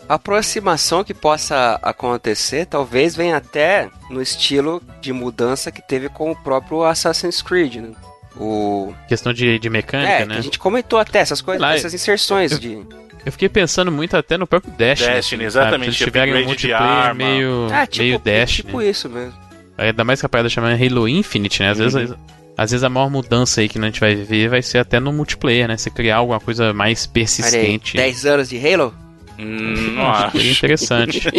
[0.08, 6.32] A aproximação que possa acontecer talvez venha até no estilo de mudança que teve com
[6.32, 7.92] o próprio Assassin's Creed, né?
[8.38, 8.94] O...
[9.08, 10.38] Questão de, de mecânica, é, né?
[10.38, 12.86] A gente comentou até essas coisas, Lá, essas inserções eu, de.
[13.26, 15.14] Eu fiquei pensando muito até no próprio Destiny.
[15.14, 15.98] Destiny, assim, exatamente.
[15.98, 18.68] Se tiverem um multiplayer meio, é, tipo, meio Destiny.
[18.68, 19.34] Tipo isso mesmo.
[19.78, 21.72] Ainda mais capaz de chamar Halo Infinite, né?
[21.72, 21.90] Às uhum.
[21.90, 22.16] vezes
[22.58, 25.12] às vezes a maior mudança aí que a gente vai ver vai ser até no
[25.12, 25.76] multiplayer, né?
[25.76, 27.98] Você criar alguma coisa mais persistente.
[27.98, 28.94] 10 anos de Halo?
[29.38, 30.38] Hum, não acho.
[30.38, 31.22] interessante.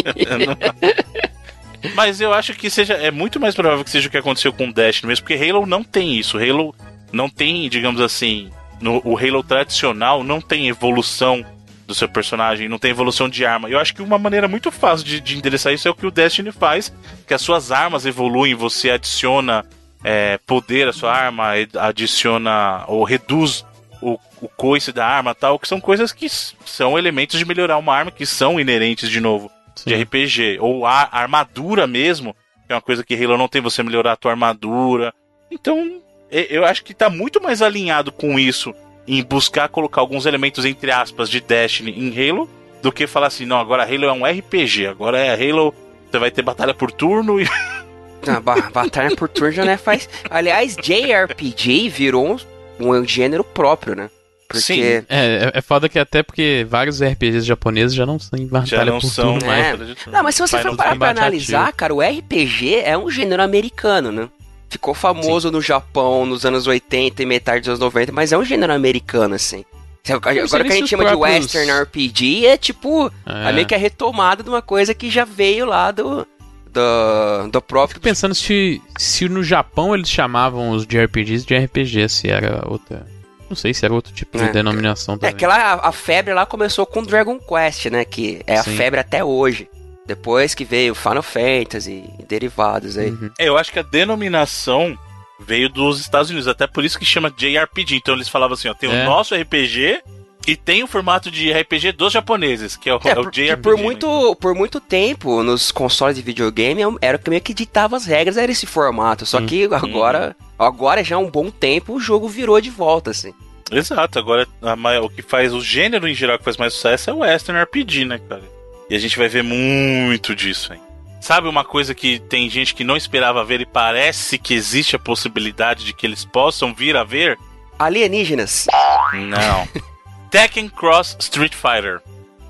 [1.95, 4.67] Mas eu acho que seja é muito mais provável que seja o que aconteceu com
[4.67, 6.37] o Destiny mesmo, porque Halo não tem isso.
[6.37, 6.75] Halo
[7.11, 8.49] não tem, digamos assim,
[8.81, 11.45] no o Halo tradicional não tem evolução
[11.85, 13.69] do seu personagem, não tem evolução de arma.
[13.69, 16.11] Eu acho que uma maneira muito fácil de, de endereçar isso é o que o
[16.11, 16.93] Destiny faz,
[17.25, 19.65] que as suas armas evoluem, você adiciona
[20.03, 23.63] é, poder à sua arma, adiciona ou reduz
[24.01, 27.95] o, o coice da arma tal, que são coisas que são elementos de melhorar uma
[27.95, 29.89] arma, que são inerentes, de novo, Sim.
[29.89, 30.57] de RPG.
[30.59, 34.17] Ou a armadura mesmo, que é uma coisa que Halo não tem, você melhorar a
[34.17, 35.13] tua armadura.
[35.49, 38.73] Então, eu acho que tá muito mais alinhado com isso,
[39.07, 42.49] em buscar colocar alguns elementos, entre aspas, de Destiny em Halo,
[42.81, 45.73] do que falar assim, não, agora Halo é um RPG, agora é Halo,
[46.09, 47.47] você vai ter batalha por turno e...
[48.25, 50.09] Não, batalha por turno já não é faz...
[50.29, 52.37] Aliás, JRPG virou um
[52.79, 54.09] um gênero próprio, né?
[54.47, 54.61] Porque...
[54.61, 54.81] Sim.
[54.81, 58.93] É, é, é foda que até porque vários RPGs japoneses já não são em batalha
[58.93, 59.65] por são, turno mais.
[59.65, 60.09] É.
[60.09, 64.11] Não, mas se você for parar pra analisar, cara, o RPG é um gênero americano,
[64.11, 64.29] né?
[64.69, 65.53] Ficou famoso Sim.
[65.53, 69.35] no Japão nos anos 80 e metade dos anos 90, mas é um gênero americano,
[69.35, 69.65] assim.
[70.09, 71.51] Agora que a gente chama próprios...
[71.51, 73.49] de Western RPG, é tipo, é.
[73.49, 76.25] é meio que a retomada de uma coisa que já veio lá do,
[76.67, 77.95] do, do próprio.
[77.95, 83.05] Fico pensando se, se no Japão eles chamavam os JRPGs de RPG, se era outra.
[83.49, 85.35] Não sei se era outro tipo é, de denominação é também.
[85.35, 88.03] É que lá a, a, febre lá começou com Dragon Quest, né?
[88.03, 88.73] Que é Sim.
[88.73, 89.69] a febre até hoje.
[90.05, 93.11] Depois que veio Final Fantasy e derivados aí.
[93.11, 93.29] Uhum.
[93.37, 94.97] É, eu acho que a denominação
[95.39, 97.95] veio dos Estados Unidos, até por isso que chama JRPG.
[97.95, 99.03] Então eles falavam assim, ó, tem é.
[99.03, 100.01] o nosso RPG
[100.47, 103.57] e tem o formato de RPG dos japoneses, que é o, é, é o JRPG.
[103.57, 108.37] Por muito, por muito tempo, nos consoles de videogame, era meio que ditava as regras,
[108.37, 109.25] era esse formato.
[109.25, 109.73] Só que hum.
[109.73, 113.33] agora, agora já há um bom tempo, o jogo virou de volta, assim.
[113.69, 117.13] Exato, agora a, o que faz o gênero em geral que faz mais sucesso é
[117.13, 118.43] o Western RPG, né, cara?
[118.89, 120.79] E a gente vai ver muito disso, hein?
[121.19, 124.99] Sabe uma coisa que tem gente que não esperava ver e parece que existe a
[124.99, 127.37] possibilidade de que eles possam vir a ver?
[127.77, 128.67] Alienígenas.
[129.13, 129.67] Não.
[130.29, 132.01] Tekken Cross Street Fighter.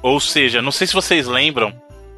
[0.01, 1.73] Ou seja, não sei se vocês lembram,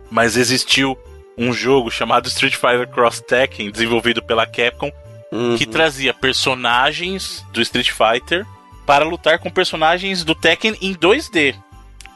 [0.09, 0.97] mas existiu
[1.37, 4.91] um jogo chamado Street Fighter Cross Tekken, desenvolvido pela Capcom,
[5.31, 5.57] uhum.
[5.57, 8.45] que trazia personagens do Street Fighter
[8.85, 11.55] para lutar com personagens do Tekken em 2D.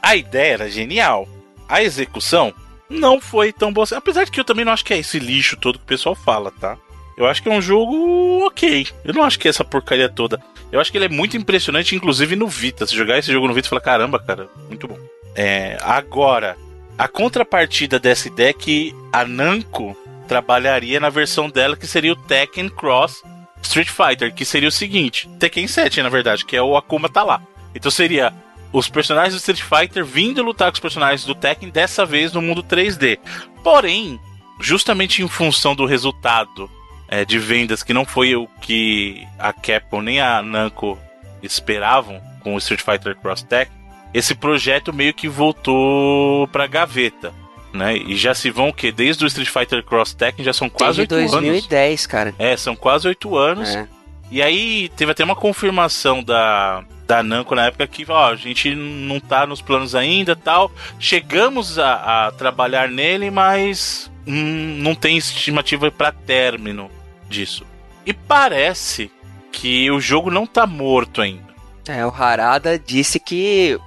[0.02, 1.26] A ideia era genial.
[1.68, 2.52] A execução
[2.90, 3.84] não foi tão boa.
[3.84, 3.94] Assim.
[3.94, 6.14] Apesar de que eu também não acho que é esse lixo todo que o pessoal
[6.14, 6.76] fala, tá?
[7.16, 8.86] Eu acho que é um jogo ok.
[9.04, 10.40] Eu não acho que é essa porcaria toda.
[10.72, 12.86] Eu acho que ele é muito impressionante, inclusive no Vita.
[12.86, 14.98] Se jogar esse jogo no Vita, você fala: caramba, cara, muito bom.
[15.34, 16.56] É, agora,
[16.98, 19.96] a contrapartida dessa ideia é que a Namco
[20.26, 23.22] trabalharia na versão dela que seria o Tekken Cross
[23.62, 27.22] Street Fighter, que seria o seguinte: Tekken 7, na verdade, que é o Akuma tá
[27.22, 27.42] lá.
[27.74, 28.32] Então seria
[28.72, 32.42] os personagens do Street Fighter vindo lutar com os personagens do Tekken, dessa vez no
[32.42, 33.18] mundo 3D.
[33.62, 34.18] Porém,
[34.60, 36.70] justamente em função do resultado
[37.08, 40.98] é, de vendas que não foi o que a Capcom nem a Namco
[41.42, 43.70] esperavam com o Street Fighter Cross Tech,
[44.12, 47.32] esse projeto meio que voltou pra gaveta.
[47.72, 47.96] Né?
[47.96, 48.92] E já se vão o quê?
[48.92, 51.32] Desde o Street Fighter Cross Tekken já são quase oito anos.
[51.32, 52.34] 2010, cara.
[52.38, 53.74] É, são quase oito anos.
[53.74, 53.88] É.
[54.30, 58.74] E aí teve até uma confirmação da, da Namco na época que ó, a gente
[58.74, 60.70] não tá nos planos ainda tal.
[60.98, 66.90] Chegamos a, a trabalhar nele, mas hum, não tem estimativa para término
[67.28, 67.66] disso.
[68.06, 69.10] E parece
[69.52, 71.54] que o jogo não tá morto ainda.
[71.86, 73.78] É, o Harada disse que,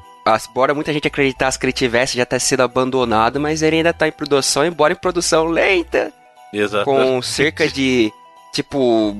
[0.49, 4.07] embora muita gente acreditasse que ele tivesse já até sido abandonado, mas ele ainda tá
[4.07, 6.13] em produção, embora em produção lenta.
[6.53, 6.85] Exato.
[6.85, 8.11] Com cerca de,
[8.53, 9.15] tipo,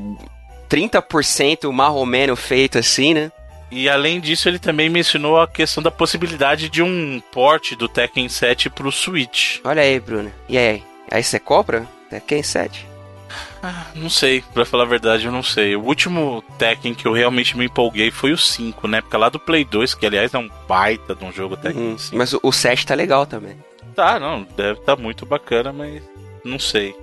[0.69, 3.31] 30% marromeno feito assim, né?
[3.69, 8.30] E além disso, ele também mencionou a questão da possibilidade de um port do Tekken
[8.30, 9.60] 7 pro Switch.
[9.63, 10.32] Olha aí, Bruno.
[10.47, 10.84] E aí?
[11.12, 12.88] Aí você compra Tekken 7?
[13.62, 15.75] Ah, não sei, pra falar a verdade, eu não sei.
[15.75, 19.01] O último Tekken que eu realmente me empolguei foi o 5, né?
[19.01, 21.97] Porque lá do Play 2, que aliás é um baita de um jogo Tekken uhum,
[21.97, 22.17] 5.
[22.17, 23.58] Mas o 7 tá legal também.
[23.95, 26.01] Tá, não, deve tá muito bacana, mas
[26.43, 26.95] não sei.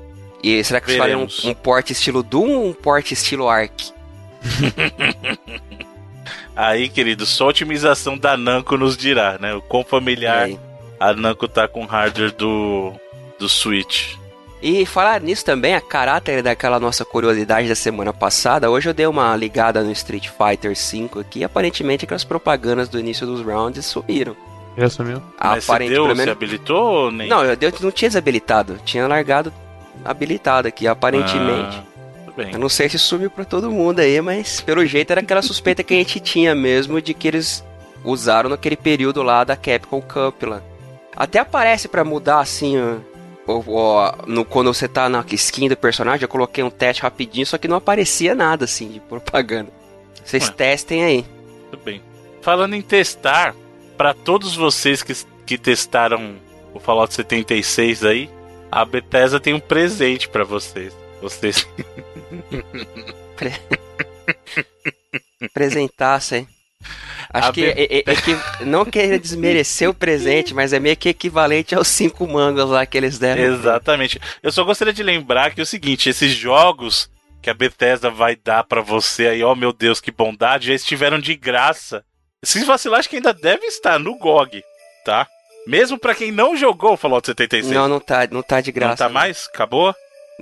[0.43, 1.37] E será que Veremos.
[1.37, 3.93] você faria um, um porte estilo Doom ou um porte estilo Ark?
[6.57, 9.55] Aí, querido, só a otimização da Namco nos dirá, né?
[9.55, 10.49] O quão familiar
[11.01, 12.93] a Namco tá com o hardware do,
[13.39, 14.15] do Switch.
[14.63, 19.07] E falar nisso também, a caráter daquela nossa curiosidade da semana passada, hoje eu dei
[19.07, 23.85] uma ligada no Street Fighter V aqui e aparentemente aquelas propagandas do início dos rounds
[23.85, 24.35] sumiram.
[24.79, 25.23] Já sumiu?
[25.39, 26.25] Mas você deu, menos...
[26.25, 27.29] você habilitou ou nem?
[27.29, 29.53] Não, eu não tinha desabilitado, tinha largado
[30.05, 31.83] habilitado aqui, aparentemente.
[31.91, 31.94] Ah
[32.37, 32.53] bem.
[32.53, 35.83] Eu não sei se sumiu para todo mundo aí, mas pelo jeito era aquela suspeita
[35.83, 37.65] que a gente tinha mesmo de que eles
[38.05, 40.63] usaram naquele período lá da Capcom Cup lá.
[41.17, 46.23] Até aparece para mudar assim, ó, ó, no, quando você tá na skin do personagem,
[46.23, 49.71] eu coloquei um teste rapidinho, só que não aparecia nada assim de propaganda.
[50.25, 50.55] Vocês Ué.
[50.55, 51.25] testem aí.
[51.71, 52.03] Tudo bem.
[52.43, 53.55] Falando em testar,
[53.97, 55.15] para todos vocês que,
[55.47, 56.37] que testaram
[56.73, 58.31] o Fallout 76 aí,
[58.71, 60.93] a Bethesda tem um presente para vocês.
[61.21, 61.67] Vocês.
[63.37, 63.53] Pre...
[65.43, 66.49] Apresentassem.
[67.33, 71.09] Acho que, é, é, é, que não queria desmerecer o presente, mas é meio que
[71.09, 73.43] equivalente aos cinco mangas lá que eles deram.
[73.43, 74.21] Exatamente.
[74.43, 77.11] Eu só gostaria de lembrar que é o seguinte: esses jogos
[77.43, 80.75] que a Bethesda vai dar para você aí, ó oh, meu Deus, que bondade, já
[80.75, 82.05] estiveram de graça.
[82.43, 84.63] Se vacilar, acho que ainda deve estar no GOG,
[85.05, 85.27] tá?
[85.67, 87.75] Mesmo para quem não jogou o Fallout 76.
[87.75, 88.91] Não, não tá, não tá de graça.
[88.91, 89.15] Não tá né?
[89.15, 89.49] mais?
[89.53, 89.95] Acabou?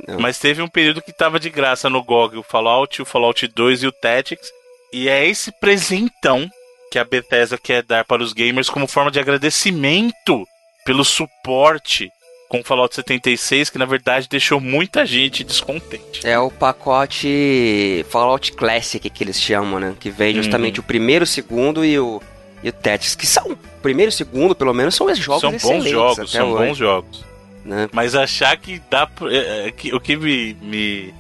[0.09, 0.21] Não.
[0.21, 3.83] Mas teve um período que tava de graça no GOG, o Fallout, o Fallout 2
[3.83, 4.49] e o Tactics.
[4.93, 6.49] E é esse presentão
[6.91, 10.47] que a Bethesda quer dar para os gamers como forma de agradecimento
[10.85, 12.11] pelo suporte
[12.49, 16.27] com o Fallout 76, que na verdade deixou muita gente descontente.
[16.27, 19.97] É o pacote Fallout Classic que eles chamam, né?
[19.99, 20.85] Que vem justamente uhum.
[20.85, 22.21] o primeiro, o segundo e o,
[22.63, 26.31] e o Tactics, que são, primeiro e segundo, pelo menos, são jogos São bons jogos,
[26.31, 26.67] são hoje.
[26.67, 27.32] bons jogos.
[27.65, 27.89] Né?
[27.93, 29.09] Mas achar que dá.
[29.31, 31.15] É, é, que, o que me, me,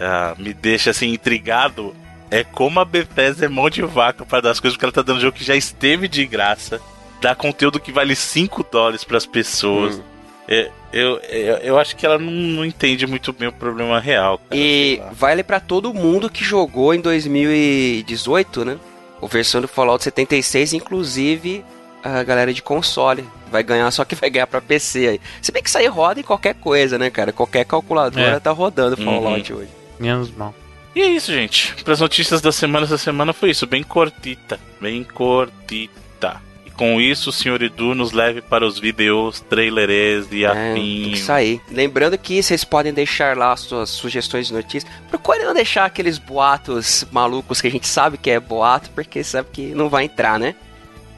[0.00, 1.94] uh, me deixa assim intrigado
[2.30, 5.02] é como a Bethesda é mão de vaca para dar as coisas, porque ela tá
[5.02, 6.80] dando um jogo que já esteve de graça,
[7.20, 9.96] dá conteúdo que vale 5 dólares para as pessoas.
[9.96, 10.02] Hum.
[10.48, 14.38] É, eu, eu, eu, acho que ela não, não, entende muito bem o problema real.
[14.38, 18.78] Cara, e vale para todo mundo que jogou em 2018, né?
[19.20, 21.64] O versão do Fallout 76, inclusive
[22.02, 23.24] a galera de console.
[23.50, 25.20] Vai ganhar, só que vai ganhar pra PC aí.
[25.40, 27.32] Se bem que isso aí roda em qualquer coisa, né, cara?
[27.32, 28.40] Qualquer calculadora é.
[28.40, 29.60] tá rodando Fallout uhum.
[29.60, 29.70] hoje.
[29.98, 30.54] Menos mal.
[30.96, 31.74] E é isso, gente.
[31.84, 33.66] Para as notícias da semana, essa semana foi isso.
[33.66, 34.58] Bem cortita.
[34.80, 36.40] Bem cortita.
[36.64, 41.10] E com isso, o senhor Edu nos leve para os vídeos, trailers e é, afim.
[41.12, 41.60] Isso aí.
[41.70, 44.90] Lembrando que vocês podem deixar lá suas sugestões de notícias.
[45.10, 49.50] Procure não deixar aqueles boatos malucos que a gente sabe que é boato, porque sabe
[49.52, 50.54] que não vai entrar, né?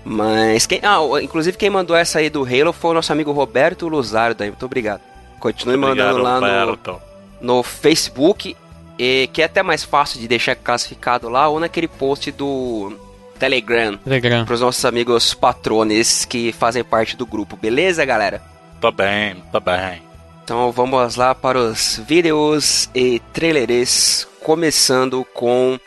[0.08, 0.80] Mas quem.
[0.82, 4.48] Ah, inclusive quem mandou essa aí do Halo foi o nosso amigo Roberto Luzardo aí.
[4.48, 5.02] Muito obrigado.
[5.38, 7.00] Continue muito mandando obrigado, lá no,
[7.40, 8.56] no Facebook.
[8.98, 12.96] E, que é até mais fácil de deixar classificado lá ou naquele post do
[13.38, 13.98] Telegram.
[13.98, 14.46] Telegram.
[14.46, 17.54] Para os nossos amigos patrones que fazem parte do grupo.
[17.54, 18.42] Beleza, galera?
[18.80, 20.02] Tá bem, tá bem.
[20.42, 24.26] Então vamos lá para os vídeos e trailers.
[24.42, 25.78] Começando com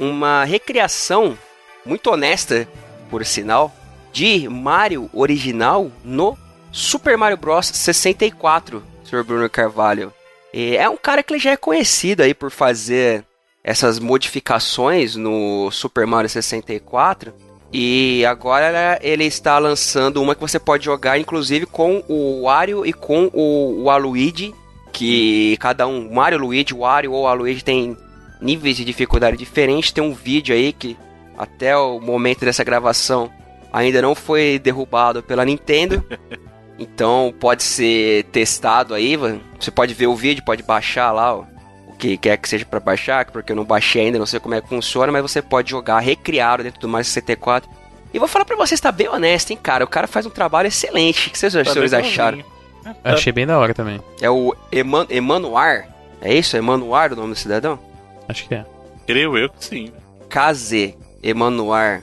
[0.00, 1.36] uma recriação
[1.84, 2.66] muito honesta
[3.10, 3.74] por sinal,
[4.12, 6.36] de Mario original no
[6.72, 9.24] Super Mario Bros 64, Sr.
[9.24, 10.12] Bruno Carvalho.
[10.52, 13.24] E é um cara que ele já é conhecido aí por fazer
[13.62, 17.34] essas modificações no Super Mario 64.
[17.72, 22.92] E agora ele está lançando uma que você pode jogar, inclusive com o Wario e
[22.92, 24.12] com o, o
[24.92, 27.96] que cada um, Mario, Luigi, Wario ou Aluigi tem
[28.40, 29.92] níveis de dificuldade diferentes.
[29.92, 30.96] Tem um vídeo aí que
[31.36, 33.30] até o momento dessa gravação,
[33.72, 36.04] ainda não foi derrubado pela Nintendo.
[36.78, 39.16] então pode ser testado aí.
[39.58, 41.44] Você pode ver o vídeo, pode baixar lá ó,
[41.86, 44.54] o que quer que seja para baixar, porque eu não baixei ainda, não sei como
[44.54, 47.68] é que funciona, mas você pode jogar, recriar dentro do Mario 64.
[48.12, 49.84] E vou falar para você, está bem honesto, hein, cara?
[49.84, 51.28] O cara faz um trabalho excelente.
[51.28, 52.38] O que vocês tá senhores acharam?
[53.04, 54.00] Eu achei bem da hora também.
[54.20, 55.88] É o Eman Emanuar.
[56.20, 56.56] É isso?
[56.56, 57.78] Emanuar o nome do cidadão?
[58.28, 58.64] Acho que é.
[59.06, 59.92] Creio eu que sim.
[60.28, 60.94] KZ.
[61.28, 62.02] Emanuar.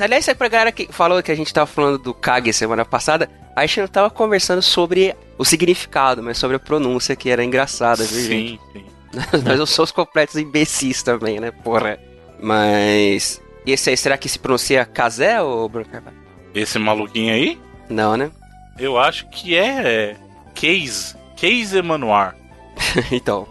[0.00, 3.66] Aliás, pra galera que falou que a gente tava falando do Kage semana passada, a
[3.66, 8.20] gente não tava conversando sobre o significado, mas sobre a pronúncia que era engraçada, viu,
[8.20, 8.60] sim, gente?
[8.72, 8.84] Sim,
[9.44, 11.98] Nós não somos completos imbecis também, né, porra.
[12.40, 16.16] Mas E esse aí, será que se pronuncia Kazé ou Bruno Carvalho?
[16.54, 17.58] Esse maluquinho aí?
[17.88, 18.30] Não, né?
[18.78, 20.16] Eu acho que é
[20.54, 21.14] Case.
[21.36, 22.34] Case Emanuar.
[23.12, 23.46] então.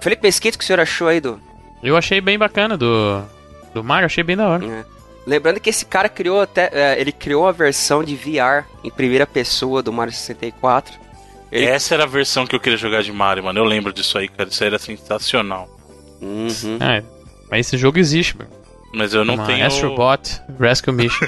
[0.00, 1.40] Felipe Mesquita, o que o senhor achou aí do.
[1.82, 3.22] Eu achei bem bacana do.
[3.76, 4.64] Do Mario, achei bem da hora.
[4.64, 4.84] É.
[5.26, 6.70] Lembrando que esse cara criou até.
[6.72, 10.94] É, ele criou a versão de VR em primeira pessoa do Mario 64.
[11.52, 11.66] Ele...
[11.66, 13.58] Essa era a versão que eu queria jogar de Mario, mano.
[13.58, 14.48] Eu lembro disso aí, cara.
[14.48, 15.68] Isso aí era sensacional.
[16.22, 16.78] Uhum.
[16.80, 17.04] É,
[17.50, 18.50] mas esse jogo existe, mano.
[18.94, 19.66] Mas eu não Uma tenho.
[19.66, 21.26] Astrobot Rescue Mission.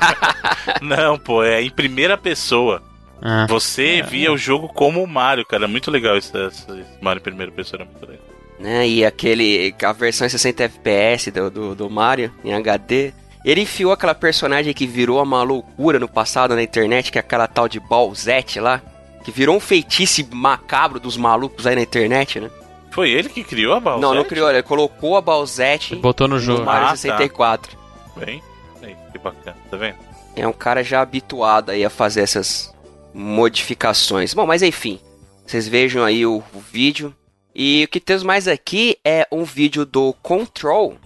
[0.80, 2.82] não, não, pô, é em primeira pessoa.
[3.20, 4.30] Ah, Você é, via é.
[4.30, 5.68] o jogo como o Mario, cara.
[5.68, 6.66] Muito legal esse, esse
[7.02, 8.33] Mario em primeira pessoa, era muito legal.
[8.64, 9.74] Né, e aquele.
[9.84, 13.12] A versão em 60 FPS do, do, do Mario em HD.
[13.44, 17.46] Ele enfiou aquela personagem que virou uma loucura no passado na internet, que é aquela
[17.46, 18.80] tal de Balzette lá.
[19.22, 22.50] Que virou um feitiço macabro dos malucos aí na internet, né?
[22.90, 24.02] Foi ele que criou a Balzette?
[24.02, 26.60] Não, não criou, ele colocou a Balzette botou no jogo.
[26.60, 27.76] No Mario ah, 64.
[27.76, 28.24] Tá.
[28.24, 28.42] Bem,
[28.82, 29.96] aí, que bacana, tá vendo?
[30.34, 32.74] É um cara já habituado aí a fazer essas
[33.12, 34.32] modificações.
[34.32, 34.98] Bom, mas enfim,
[35.46, 37.14] vocês vejam aí o, o vídeo.
[37.54, 40.96] E o que temos mais aqui é um vídeo do Control,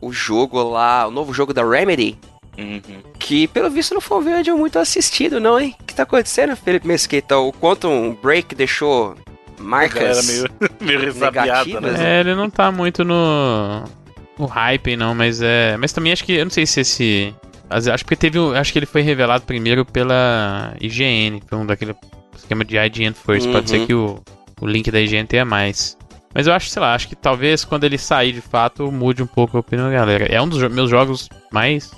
[0.00, 2.16] o jogo lá, o novo jogo da Remedy.
[2.56, 3.02] Uhum.
[3.18, 5.76] Que pelo visto não foi um vídeo muito assistido, não, hein?
[5.80, 7.36] O que tá acontecendo, Felipe Mesquita?
[7.36, 9.16] O Quantum Break deixou
[9.58, 10.48] marcas meio,
[10.80, 11.98] meio negativas.
[11.98, 12.18] Né?
[12.18, 13.84] É, ele não tá muito no,
[14.38, 15.76] no hype, não, mas é.
[15.76, 16.32] Mas também acho que.
[16.32, 17.34] Eu não sei se esse.
[17.70, 18.38] Acho que teve.
[18.56, 21.94] Acho que ele foi revelado primeiro pela IGN, foi um daquele
[22.36, 23.46] esquema de IGN First.
[23.46, 23.52] Uhum.
[23.52, 23.86] Pode ser uhum.
[23.86, 24.22] que o,
[24.60, 25.96] o link da IGN tenha mais.
[26.34, 29.26] Mas eu acho, sei lá, acho que talvez quando ele sair de fato mude um
[29.26, 30.26] pouco a opinião da galera.
[30.26, 31.90] É um dos meus jogos mais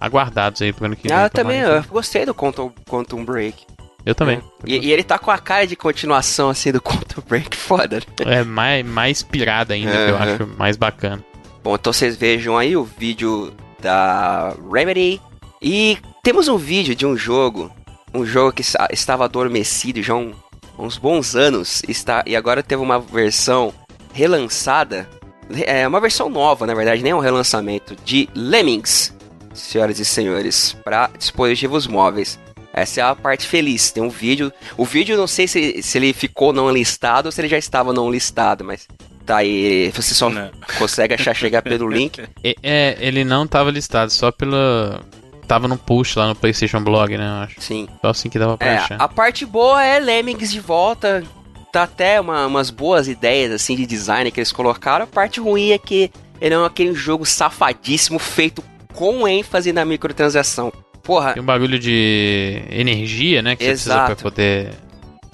[0.00, 1.16] aguardados aí pro ano que vem.
[1.16, 3.64] Ah, também, eu gostei do Quantum, Quantum Break.
[4.04, 4.36] Eu também.
[4.36, 4.42] É.
[4.70, 8.38] E, e, ele tá com a cara de continuação, assim, do Quantum Break foda, né?
[8.38, 11.24] É, mais, mais pirada ainda, que eu acho mais bacana.
[11.62, 15.20] Bom, então vocês vejam aí o vídeo da Remedy.
[15.60, 17.72] E temos um vídeo de um jogo,
[18.14, 20.32] um jogo que estava adormecido já há um,
[20.78, 23.72] uns bons anos, está, e agora teve uma versão
[24.12, 25.08] relançada,
[25.64, 29.14] é uma versão nova, na verdade, nem um relançamento, de Lemmings,
[29.54, 32.38] senhoras e senhores, para dispositivos móveis.
[32.72, 33.90] Essa é a parte feliz.
[33.90, 34.52] Tem um vídeo.
[34.76, 37.90] O vídeo, não sei se, se ele ficou não listado ou se ele já estava
[37.90, 38.86] não listado, mas
[39.24, 39.90] tá aí.
[39.94, 40.50] Você só não.
[40.78, 42.22] consegue achar chegar pelo link.
[42.44, 45.00] É, é, ele não estava listado, só pela.
[45.46, 47.26] Tava no push lá no PlayStation Blog, né?
[47.26, 47.60] Eu acho.
[47.60, 47.88] Sim.
[48.00, 48.96] Só assim que dava pra é, achar.
[49.00, 51.22] A parte boa é Lemmings de volta.
[51.72, 55.04] Tá até uma, umas boas ideias assim de design que eles colocaram.
[55.04, 58.62] A parte ruim é que ele é aquele jogo safadíssimo feito
[58.94, 60.72] com ênfase na microtransação.
[61.02, 61.34] Porra.
[61.34, 63.54] Tem um bagulho de energia, né?
[63.54, 63.78] Que Exato.
[63.78, 64.74] você precisa pra poder.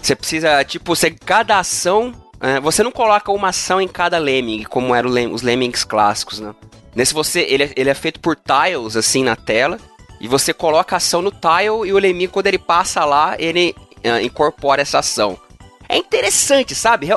[0.00, 2.12] Você precisa, tipo, você, cada ação.
[2.40, 6.52] É, você não coloca uma ação em cada lemming, como eram os lemmings clássicos, né?
[6.94, 7.40] Nesse você.
[7.40, 9.78] Ele, é, ele é feito por tiles, assim, na tela.
[10.22, 13.74] E você coloca a ação no tile e o lemming, quando ele passa lá, ele
[14.04, 15.36] uh, incorpora essa ação.
[15.88, 17.08] É interessante, sabe?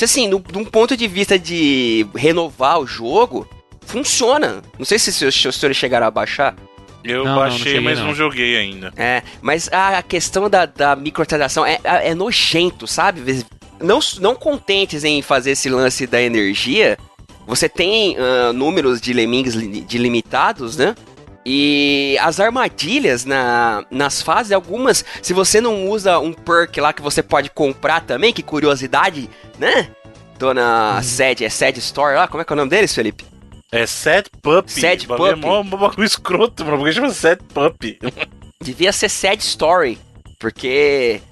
[0.00, 3.48] Assim, de um ponto de vista de renovar o jogo,
[3.84, 4.62] funciona.
[4.78, 6.54] Não sei se os senhores chegaram a baixar.
[7.02, 8.06] Eu não, baixei, não, mas não.
[8.06, 8.14] não.
[8.14, 8.92] joguei ainda.
[8.96, 13.44] É, mas a questão da, da microtransação é, é, é nojento, sabe?
[13.80, 16.96] Não, não contentes em fazer esse lance da energia,
[17.44, 20.94] você tem uh, números de lemmings de limitados, né?
[21.44, 27.02] E as armadilhas na, nas fases, algumas, se você não usa um perk lá que
[27.02, 29.28] você pode comprar também, que curiosidade,
[29.58, 29.88] né?
[30.38, 31.02] Dona hum.
[31.02, 33.24] Sed, é Sed Store lá, como é que é o nome deles, Felipe?
[33.72, 34.68] É Sad Pup.
[34.68, 35.20] Sad Pup.
[35.26, 36.76] É mó, mó bagulho escroto, mano.
[36.76, 37.98] Por que chama Sad Pup?
[38.62, 39.98] Devia ser Sad Story.
[40.38, 41.22] Porque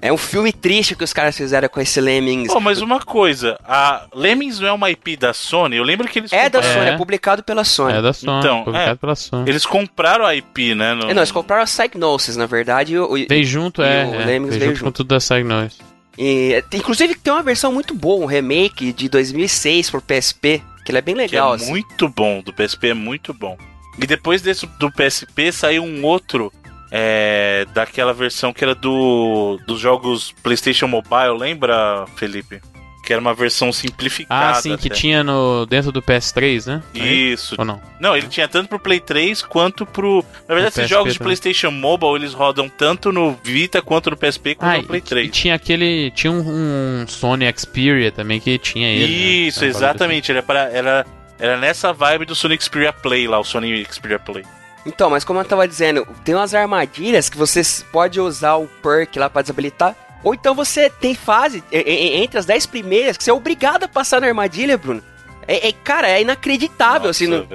[0.00, 2.52] é um filme triste que os caras fizeram com esse Lemmings.
[2.54, 5.76] Oh, mas uma coisa, a Lemmings não é uma IP da Sony?
[5.76, 6.68] Eu lembro que eles É compraram...
[6.68, 6.88] da Sony, é.
[6.90, 7.92] é publicado pela Sony.
[7.94, 9.50] É da Sony, então, publicado é, pela Sony.
[9.50, 10.94] Eles compraram a IP, né?
[10.94, 11.10] No...
[11.10, 12.98] É, não, eles compraram a Psygnosis, na verdade.
[12.98, 14.04] O, veio junto, é.
[14.04, 15.78] O é, Lemmings veio, veio junto, junto com tudo da Psygnosis.
[16.18, 20.98] E, inclusive tem uma versão muito boa, um remake de 2006 por PSP, que ele
[20.98, 21.52] é bem legal.
[21.52, 21.68] é assim.
[21.68, 23.58] muito bom, do PSP é muito bom.
[23.98, 26.52] E depois desse do PSP saiu um outro
[26.90, 32.60] é, daquela versão que era do dos jogos PlayStation Mobile, lembra, Felipe?
[33.04, 34.50] Que era uma versão simplificada.
[34.50, 34.82] Ah, sim, até.
[34.82, 36.82] que tinha no dentro do PS3, né?
[36.92, 37.54] Isso.
[37.56, 37.80] Ou não?
[38.00, 40.24] Não, ele tinha tanto pro Play 3 quanto pro.
[40.48, 44.56] Na verdade, esses jogos de PlayStation Mobile eles rodam tanto no Vita quanto no PSP
[44.56, 45.28] quanto ah, no Play 3.
[45.28, 46.10] E tinha aquele.
[46.16, 49.06] Tinha um, um Sony Xperia também que tinha ele.
[49.06, 49.20] Né?
[49.46, 49.68] Isso, né?
[49.68, 50.32] exatamente.
[50.32, 51.06] Era, para, era,
[51.38, 54.42] era nessa vibe do Sony Xperia Play lá, o Sony Xperia Play.
[54.86, 57.60] Então, mas como eu tava dizendo, tem umas armadilhas que você
[57.92, 59.94] pode usar o perk lá para desabilitar
[60.26, 64.20] ou então você tem fase entre as 10 primeiras que você é obrigado a passar
[64.20, 65.02] na armadilha, Bruno.
[65.46, 67.26] É, é cara, é inacreditável, Nossa, assim.
[67.28, 67.46] No...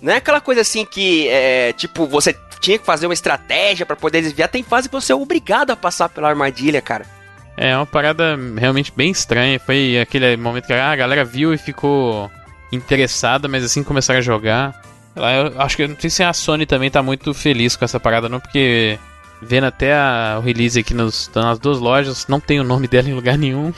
[0.00, 3.94] Não é aquela coisa assim que, é, tipo, você tinha que fazer uma estratégia para
[3.94, 4.48] poder desviar.
[4.48, 7.06] Tem fase que você é obrigado a passar pela armadilha, cara.
[7.56, 9.60] É, uma parada realmente bem estranha.
[9.60, 12.30] Foi aquele momento que a galera viu e ficou
[12.72, 14.80] interessada, mas assim começaram a jogar.
[15.18, 18.28] Eu acho que não sei se a Sony também tá muito feliz com essa parada,
[18.28, 18.98] não, porque
[19.40, 23.08] vendo até a, o release aqui nos, nas duas lojas, não tem o nome dela
[23.08, 23.72] em lugar nenhum.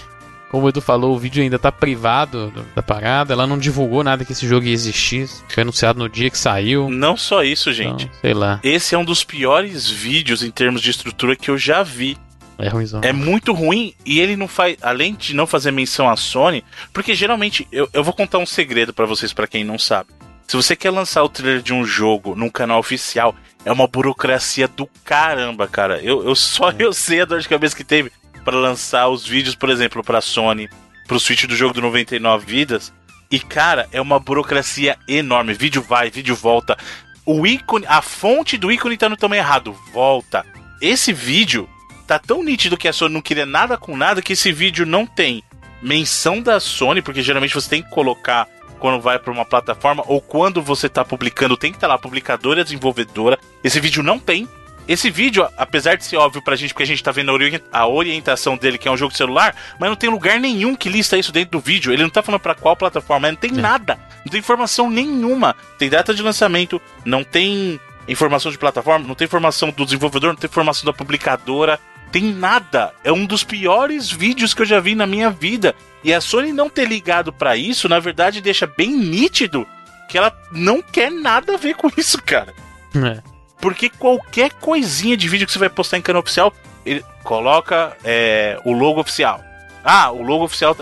[0.50, 3.32] Como o Edu falou, o vídeo ainda tá privado da parada.
[3.32, 5.28] Ela não divulgou nada que esse jogo ia existir.
[5.48, 6.90] Foi anunciado no dia que saiu.
[6.90, 8.06] Não só isso, gente.
[8.06, 8.58] Então, sei lá.
[8.64, 12.18] Esse é um dos piores vídeos em termos de estrutura que eu já vi.
[12.58, 13.00] É ruimzão.
[13.04, 14.76] É muito ruim e ele não faz.
[14.82, 17.68] Além de não fazer menção à Sony, porque geralmente.
[17.70, 20.10] Eu, eu vou contar um segredo para vocês, para quem não sabe.
[20.50, 24.66] Se você quer lançar o trailer de um jogo num canal oficial, é uma burocracia
[24.66, 26.00] do caramba, cara.
[26.02, 26.76] Eu, eu só é.
[26.80, 28.10] eu sei a dor de cabeça que teve
[28.44, 30.68] para lançar os vídeos, por exemplo, para Sony,
[31.06, 32.92] pro Switch do jogo do 99 vidas.
[33.30, 35.54] E cara, é uma burocracia enorme.
[35.54, 36.76] Vídeo vai, vídeo volta.
[37.24, 39.72] O ícone, a fonte do ícone tá no tamanho errado.
[39.92, 40.44] Volta.
[40.82, 41.70] Esse vídeo
[42.08, 45.06] tá tão nítido que a Sony não queria nada com nada que esse vídeo não
[45.06, 45.44] tem
[45.80, 48.48] menção da Sony, porque geralmente você tem que colocar
[48.80, 51.98] quando vai para uma plataforma ou quando você tá publicando, tem que estar tá lá
[51.98, 53.38] publicadora, desenvolvedora.
[53.62, 54.48] Esse vídeo não tem.
[54.88, 57.30] Esse vídeo, apesar de ser óbvio pra gente, porque a gente tá vendo
[57.70, 60.88] a orientação dele, que é um jogo de celular, mas não tem lugar nenhum que
[60.88, 61.92] lista isso dentro do vídeo.
[61.92, 63.96] Ele não tá falando para qual plataforma, não tem nada.
[64.24, 65.54] Não tem informação nenhuma.
[65.78, 67.78] Tem data de lançamento, não tem
[68.08, 71.78] informação de plataforma, não tem informação do desenvolvedor, não tem informação da publicadora.
[72.12, 72.92] Tem nada.
[73.04, 75.74] É um dos piores vídeos que eu já vi na minha vida.
[76.02, 79.66] E a Sony não ter ligado para isso, na verdade, deixa bem nítido
[80.08, 82.52] que ela não quer nada a ver com isso, cara.
[82.96, 83.22] É.
[83.60, 86.52] Porque qualquer coisinha de vídeo que você vai postar em canal oficial,
[86.84, 89.44] ele coloca é, o logo oficial.
[89.84, 90.76] Ah, o logo oficial.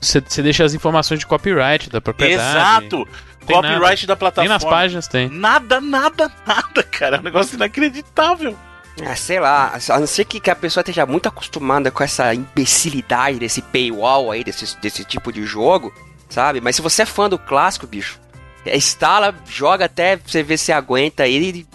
[0.00, 0.42] Você tá...
[0.42, 2.42] deixa as informações de copyright da propriedade.
[2.42, 3.08] Exato!
[3.46, 4.06] Copyright nada.
[4.06, 4.48] da plataforma.
[4.48, 5.28] Nem nas páginas tem.
[5.28, 7.16] Nada, nada, nada, cara.
[7.16, 8.56] É um negócio inacreditável.
[9.02, 12.32] Ah, sei lá, a não ser que, que a pessoa esteja muito acostumada com essa
[12.32, 15.92] imbecilidade desse paywall aí, desse, desse tipo de jogo,
[16.28, 16.60] sabe?
[16.60, 18.20] Mas se você é fã do clássico, bicho,
[18.64, 21.66] instala, joga até você ver se aguenta ele,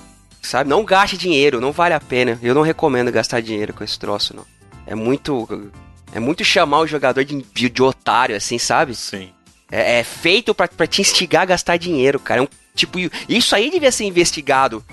[0.42, 0.70] sabe?
[0.70, 2.40] Não gaste dinheiro, não vale a pena.
[2.42, 4.46] Eu não recomendo gastar dinheiro com esse troço, não.
[4.88, 5.72] É muito.
[6.12, 8.96] É muito chamar o jogador de, de, de otário, assim, sabe?
[8.96, 9.30] Sim.
[9.72, 12.40] É, é feito para te instigar a gastar dinheiro, cara.
[12.40, 12.98] É um, tipo,
[13.28, 14.84] isso aí devia ser investigado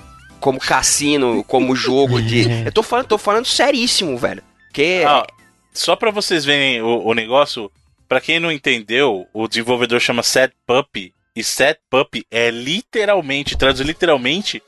[0.46, 2.46] como cassino, como jogo de.
[2.64, 4.44] Eu tô falando, tô falando seríssimo, velho.
[4.72, 5.02] Que.
[5.04, 5.26] Ah,
[5.74, 7.68] só pra vocês verem o, o negócio,
[8.08, 11.12] pra quem não entendeu, o desenvolvedor chama Sad Puppy.
[11.34, 14.62] E Sad Puppy é literalmente, traduz literalmente,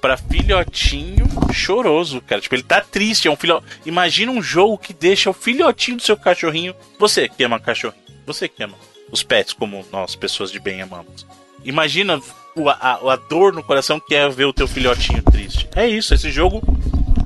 [0.00, 2.40] pra filhotinho choroso, cara.
[2.40, 3.60] Tipo, ele tá triste, é um filho.
[3.84, 6.76] Imagina um jogo que deixa o filhotinho do seu cachorrinho.
[6.96, 8.04] Você que ama cachorrinho.
[8.24, 8.76] Você que ama
[9.10, 11.26] os pets como nós, pessoas de bem, amamos.
[11.64, 12.20] Imagina
[12.68, 15.68] a, a, dor no coração que é ver o teu filhotinho triste.
[15.74, 16.62] É isso, esse jogo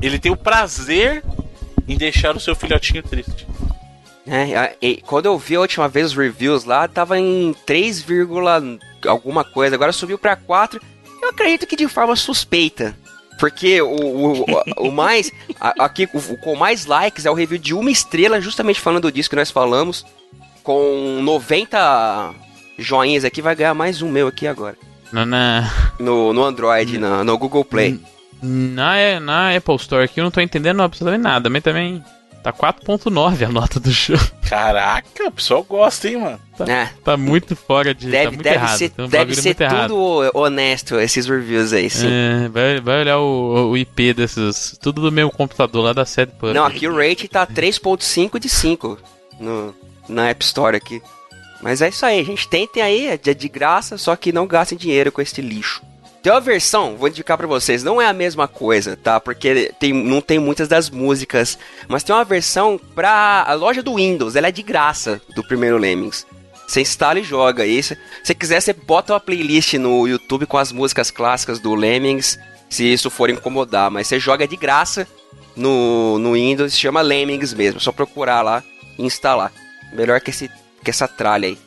[0.01, 1.25] ele tem o prazer
[1.87, 3.47] em deixar o seu filhotinho triste.
[4.27, 4.77] É,
[5.07, 8.05] quando eu vi a última vez os reviews lá, tava em 3,
[9.07, 10.81] alguma coisa, agora subiu para 4.
[11.23, 12.95] Eu acredito que de forma suspeita.
[13.39, 14.45] Porque o, o,
[14.89, 15.31] o mais.
[15.61, 19.37] Aqui, o, com mais likes é o review de uma estrela, justamente falando disso que
[19.37, 20.05] nós falamos.
[20.63, 22.35] Com 90
[22.79, 24.77] joinhas aqui, vai ganhar mais um meu aqui agora.
[25.13, 25.73] Na, na...
[25.99, 28.01] No, no Android, na, no Google Play.
[28.43, 32.03] Na, na Apple Store aqui eu não tô entendendo absolutamente nada, mas também
[32.43, 34.17] tá 4.9 a nota do show.
[34.49, 36.41] Caraca, o pessoal gosta, hein, mano?
[36.57, 36.91] Tá, é.
[37.05, 38.09] tá muito fora de.
[38.09, 38.79] Deve, tá muito deve errado.
[38.79, 40.31] ser, deve ser tudo errado.
[40.35, 42.09] honesto, esses reviews aí, sim.
[42.09, 44.79] É, vai, vai olhar o, o, IP desses.
[44.81, 48.99] Tudo do meu computador lá da sede Não, aqui o rate tá 3.5 de 5
[49.39, 49.75] no,
[50.09, 51.03] na App Store aqui.
[51.61, 52.49] Mas é isso aí, gente.
[52.49, 55.83] Tentem aí, é de graça, só que não gastem dinheiro com este lixo.
[56.23, 59.21] Tem uma versão, vou indicar para vocês, não é a mesma coisa, tá?
[59.21, 61.57] Porque tem, não tem muitas das músicas,
[61.87, 65.79] mas tem uma versão pra a loja do Windows, ela é de graça, do primeiro
[65.79, 66.27] Lemmings.
[66.67, 67.65] Você instala e joga.
[67.65, 71.75] E se você quiser, você bota uma playlist no YouTube com as músicas clássicas do
[71.75, 72.39] Lemmings,
[72.69, 73.91] se isso for incomodar.
[73.91, 75.09] Mas você joga de graça
[75.57, 77.79] no, no Windows, chama Lemmings mesmo.
[77.79, 78.63] É só procurar lá
[78.99, 79.51] e instalar.
[79.95, 80.51] Melhor que esse
[80.89, 81.59] que essa tralha aí.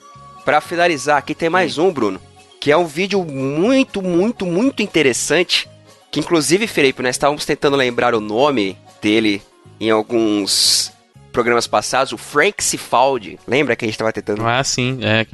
[0.43, 2.19] Para finalizar, aqui tem mais um, Bruno,
[2.59, 5.69] que é um vídeo muito, muito, muito interessante,
[6.11, 9.43] que inclusive, Felipe, nós estávamos tentando lembrar o nome dele
[9.79, 10.91] em alguns
[11.31, 13.37] programas passados, o Frank Cifaldi.
[13.47, 14.45] Lembra que a gente estava tentando?
[14.45, 15.27] Ah, sim, é,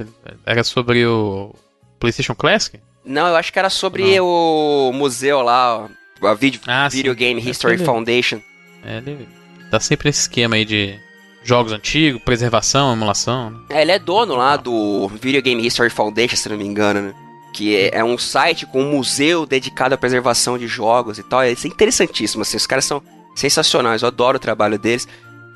[0.44, 1.54] era sobre o
[1.98, 2.78] PlayStation Classic?
[3.02, 5.88] Não, eu acho que era sobre o museu lá,
[6.22, 8.42] a Video, ah, Video Game History é Foundation.
[8.84, 9.26] É, ele
[9.70, 11.07] tá sempre nesse esquema aí de
[11.48, 13.50] jogos antigos, preservação, emulação.
[13.50, 13.58] Né?
[13.70, 17.14] É, ele é dono lá do Video Game History Foundation, se não me engano, né?
[17.54, 21.42] que é, é, um site com um museu dedicado à preservação de jogos e tal.
[21.44, 23.02] Isso é interessantíssimo, assim, os caras são
[23.34, 25.08] sensacionais, eu adoro o trabalho deles.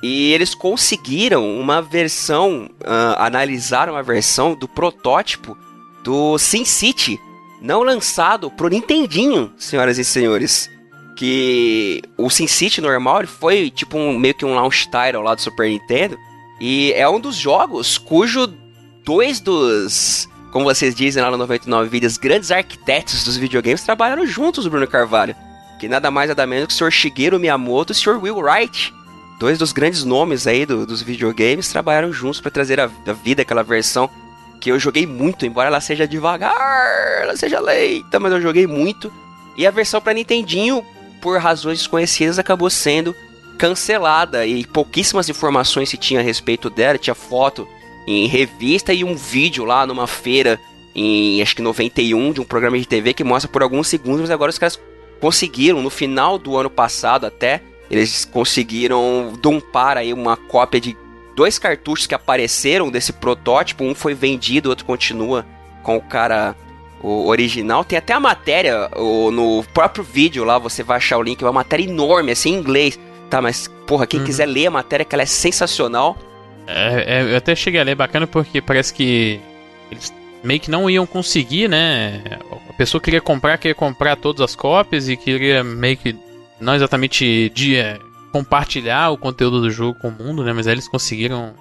[0.03, 5.57] E eles conseguiram uma versão, uh, analisaram a versão do protótipo
[6.03, 7.21] do SimCity,
[7.61, 10.69] não lançado pro Nintendinho, senhoras e senhores.
[11.17, 15.69] Que o SimCity normal foi tipo um, meio que um launch title lá do Super
[15.69, 16.19] Nintendo.
[16.61, 18.47] E é um dos jogos cujo
[19.05, 24.67] dois dos, como vocês dizem lá no 99 Vidas, grandes arquitetos dos videogames trabalharam juntos,
[24.67, 25.35] Bruno Carvalho.
[25.79, 26.93] Que nada mais nada menos que o Sr.
[26.93, 28.23] Shigeru Miyamoto e o Sr.
[28.23, 28.93] Will Wright
[29.43, 33.43] dois dos grandes nomes aí do, dos videogames trabalharam juntos para trazer a, a vida
[33.43, 34.09] aquela versão
[34.61, 36.55] que eu joguei muito, embora ela seja devagar,
[37.21, 39.13] ela seja lenta, mas eu joguei muito.
[39.57, 40.87] E a versão para Nintendinho,
[41.23, 43.15] por razões desconhecidas, acabou sendo
[43.57, 47.67] cancelada e pouquíssimas informações se tinha a respeito dela, tinha foto
[48.07, 50.59] em revista e um vídeo lá numa feira
[50.95, 54.31] em acho que 91 de um programa de TV que mostra por alguns segundos, mas
[54.31, 54.79] agora os caras
[55.21, 60.97] conseguiram no final do ano passado até eles conseguiram dumpar aí uma cópia de
[61.37, 63.85] dois cartuchos que apareceram desse protótipo.
[63.85, 65.47] Um foi vendido, outro continua
[65.83, 66.57] com o cara
[67.03, 67.85] o original.
[67.85, 71.47] Tem até a matéria o, no próprio vídeo lá, você vai achar o link, é
[71.47, 72.99] uma matéria enorme, assim, em inglês.
[73.29, 74.27] Tá, mas, porra, quem uhum.
[74.27, 76.17] quiser ler a matéria, que ela é sensacional.
[76.67, 79.41] É, é, eu até cheguei a ler bacana porque parece que
[79.91, 82.23] eles meio que não iam conseguir, né?
[82.69, 86.17] A pessoa queria comprar, queria comprar todas as cópias e queria meio que
[86.61, 87.99] não exatamente de é,
[88.33, 90.53] compartilhar o conteúdo do jogo com o mundo, né?
[90.53, 91.55] Mas eles conseguiram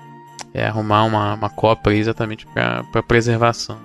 [0.54, 3.78] é, arrumar uma, uma cópia exatamente para preservação.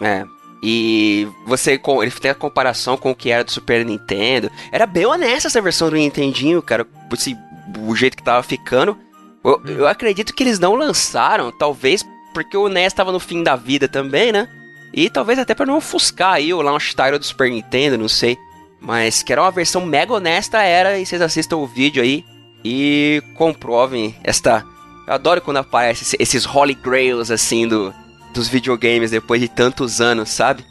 [0.00, 0.24] É.
[0.66, 4.50] E você ele tem a comparação com o que era do Super Nintendo.
[4.72, 6.86] Era bem honesta essa versão do Nintendinho, cara.
[7.12, 7.36] Esse,
[7.78, 8.96] o jeito que tava ficando.
[9.44, 9.68] Eu, hum.
[9.68, 12.02] eu acredito que eles não lançaram, talvez
[12.32, 14.48] porque o NES tava no fim da vida também, né?
[14.90, 18.38] E talvez até para não ofuscar aí o launch title do Super Nintendo, não sei.
[18.80, 22.24] Mas que era uma versão mega honesta era, e vocês assistam o vídeo aí
[22.64, 24.64] e comprovem esta.
[25.06, 27.92] Eu adoro quando aparecem esses Holy Grails assim do,
[28.34, 30.64] dos videogames depois de tantos anos, sabe?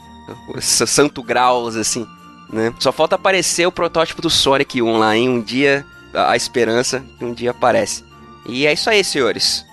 [0.55, 2.05] Os santo graus assim,
[2.51, 2.73] né?
[2.79, 7.25] Só falta aparecer o protótipo do Sonic 1 lá, em um dia a esperança que
[7.25, 8.03] um dia aparece.
[8.47, 9.65] E é isso aí, senhores.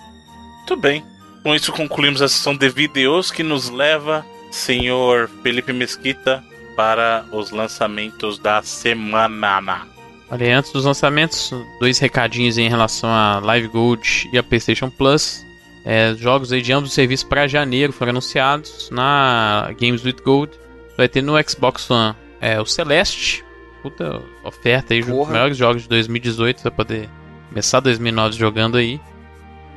[0.57, 1.05] Muito bem.
[1.43, 6.43] Com isso concluímos a sessão de vídeos que nos leva, senhor Felipe Mesquita,
[6.75, 9.87] para os lançamentos da semana.
[10.29, 15.45] Olha, antes dos lançamentos, dois recadinhos em relação a Live Gold e a PlayStation Plus.
[15.83, 20.51] É, jogos aí de ambos os serviços para janeiro foram anunciados na Games with Gold.
[20.97, 23.43] Vai ter no Xbox One é, o Celeste,
[23.81, 27.09] puta oferta aí, dos melhores jogos de 2018, vai poder
[27.49, 28.99] começar 2009 jogando aí.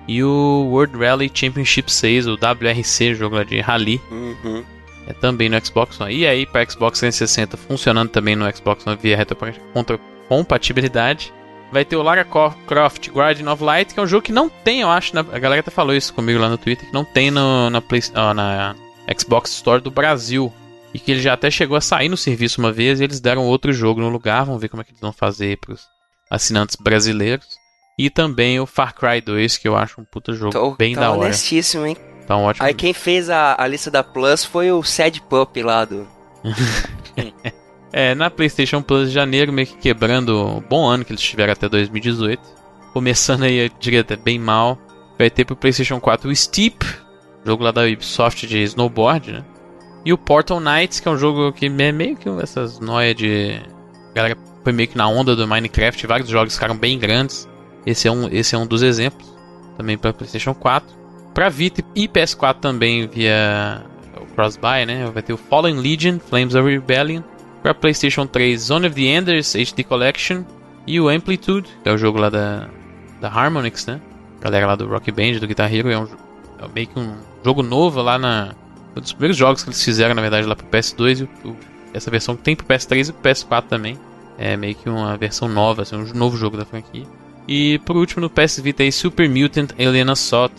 [0.07, 4.01] E o World Rally Championship 6, o WRC, jogo de rally.
[4.11, 4.63] Uhum
[5.07, 6.13] é também no Xbox One.
[6.15, 11.33] E aí para Xbox 360 funcionando também no Xbox One via retrocompatibilidade.
[11.75, 14.83] Vai ter o Lara Croft Guardian of Light, que é um jogo que não tem,
[14.83, 17.33] eu acho, na, a galera até falou isso comigo lá no Twitter, que não tem
[17.33, 18.77] no, na, Play, na
[19.18, 20.53] Xbox Store do Brasil.
[20.95, 23.45] E que ele já até chegou a sair no serviço uma vez e eles deram
[23.45, 24.45] outro jogo no lugar.
[24.45, 25.83] Vamos ver como é que eles vão fazer para os
[26.31, 27.49] assinantes brasileiros.
[27.99, 31.01] E também o Far Cry 2, que eu acho um puta jogo tô, bem tô
[31.01, 31.22] da hora.
[31.22, 31.97] honestíssimo, hein?
[32.25, 32.64] Tá um ótimo.
[32.64, 36.07] Aí quem fez a, a lista da Plus foi o Sad Pup lá do.
[37.97, 41.53] é, na PlayStation Plus de janeiro, meio que quebrando o bom ano que eles tiveram
[41.53, 42.42] até 2018.
[42.92, 44.76] Começando aí, eu diria até bem mal.
[45.16, 46.84] Vai ter pro PlayStation 4 o Steep,
[47.47, 49.45] jogo lá da Ubisoft de snowboard, né?
[50.05, 53.61] E o Portal Knights, que é um jogo que é meio que essas noias de.
[54.11, 57.49] A galera foi meio que na onda do Minecraft, vários jogos ficaram bem grandes.
[57.86, 59.32] Esse é um, esse é um dos exemplos.
[59.76, 60.92] Também para PlayStation 4.
[61.32, 63.84] Pra Vita e PS4 também via
[64.20, 65.09] o cross-buy, né?
[65.14, 67.22] Vai ter o Fallen Legion, Flames of Rebellion.
[67.65, 70.45] Pra PlayStation 3, Zone of the Enders HD Collection.
[70.87, 72.69] E o Amplitude, que é o jogo lá da,
[73.23, 74.03] da Harmonix, né?
[74.39, 75.91] Galera lá do Rock Band, do Guitar Hero.
[75.91, 78.55] É, um, é meio que um jogo novo lá na.
[78.95, 81.27] Um dos primeiros jogos que eles fizeram, na verdade, lá pro PS2.
[81.43, 81.57] E o,
[81.95, 83.99] essa versão que tem pro PS3 e pro PS4 também.
[84.37, 87.07] É meio que uma versão nova, assim, um novo jogo da franquia.
[87.49, 90.55] E por último no PS Vita aí Super Mutant Alien Assault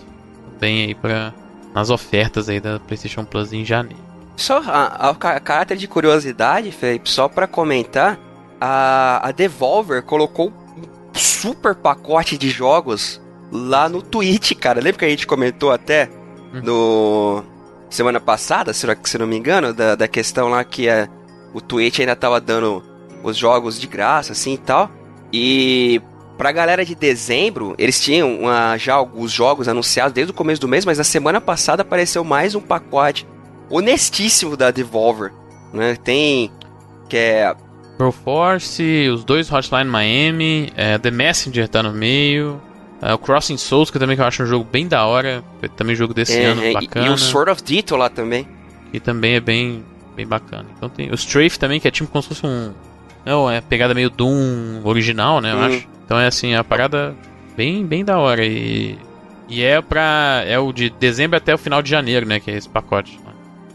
[0.60, 1.34] bem aí para
[1.74, 4.05] nas ofertas aí da PlayStation Plus em janeiro.
[4.36, 8.20] Só a, a, a caráter de curiosidade, Felipe, só para comentar,
[8.60, 13.22] a, a Devolver colocou um super pacote de jogos
[13.52, 14.82] lá no Twitch, cara.
[14.82, 16.10] Lembra que a gente comentou até
[16.54, 16.62] hum.
[16.64, 17.44] no
[17.90, 21.08] semana passada, se não me engano, da, da questão lá que é,
[21.54, 22.84] o Twitch ainda tava dando
[23.24, 24.90] os jogos de graça, assim e tal.
[25.32, 26.02] E
[26.38, 30.68] Pra galera de dezembro, eles tinham uh, já alguns jogos anunciados desde o começo do
[30.68, 33.26] mês, mas na semana passada apareceu mais um pacote
[33.70, 35.32] honestíssimo da Devolver,
[35.74, 35.96] né?
[36.04, 36.52] Tem
[37.10, 37.56] que é
[38.24, 42.62] Force, os dois Hotline Miami, é, The Messenger tá no meio,
[43.02, 45.44] é, o Crossing Souls, que também que eu acho um jogo bem da hora,
[45.78, 47.08] também jogo desse é, ano, é, bacana.
[47.08, 48.48] E o Sword of Ditto lá também.
[48.92, 49.84] Que também é bem,
[50.16, 50.66] bem bacana.
[50.76, 52.74] Então tem o Strafe também, que é tipo como se fosse um...
[53.26, 55.66] Não, é pegada meio Doom original, né, eu Hum.
[55.66, 55.88] acho.
[56.06, 57.16] Então é assim, a parada
[57.56, 58.98] bem, bem da hora e...
[59.48, 60.44] E é pra...
[60.48, 63.20] é o de dezembro até o final de janeiro, né, que é esse pacote.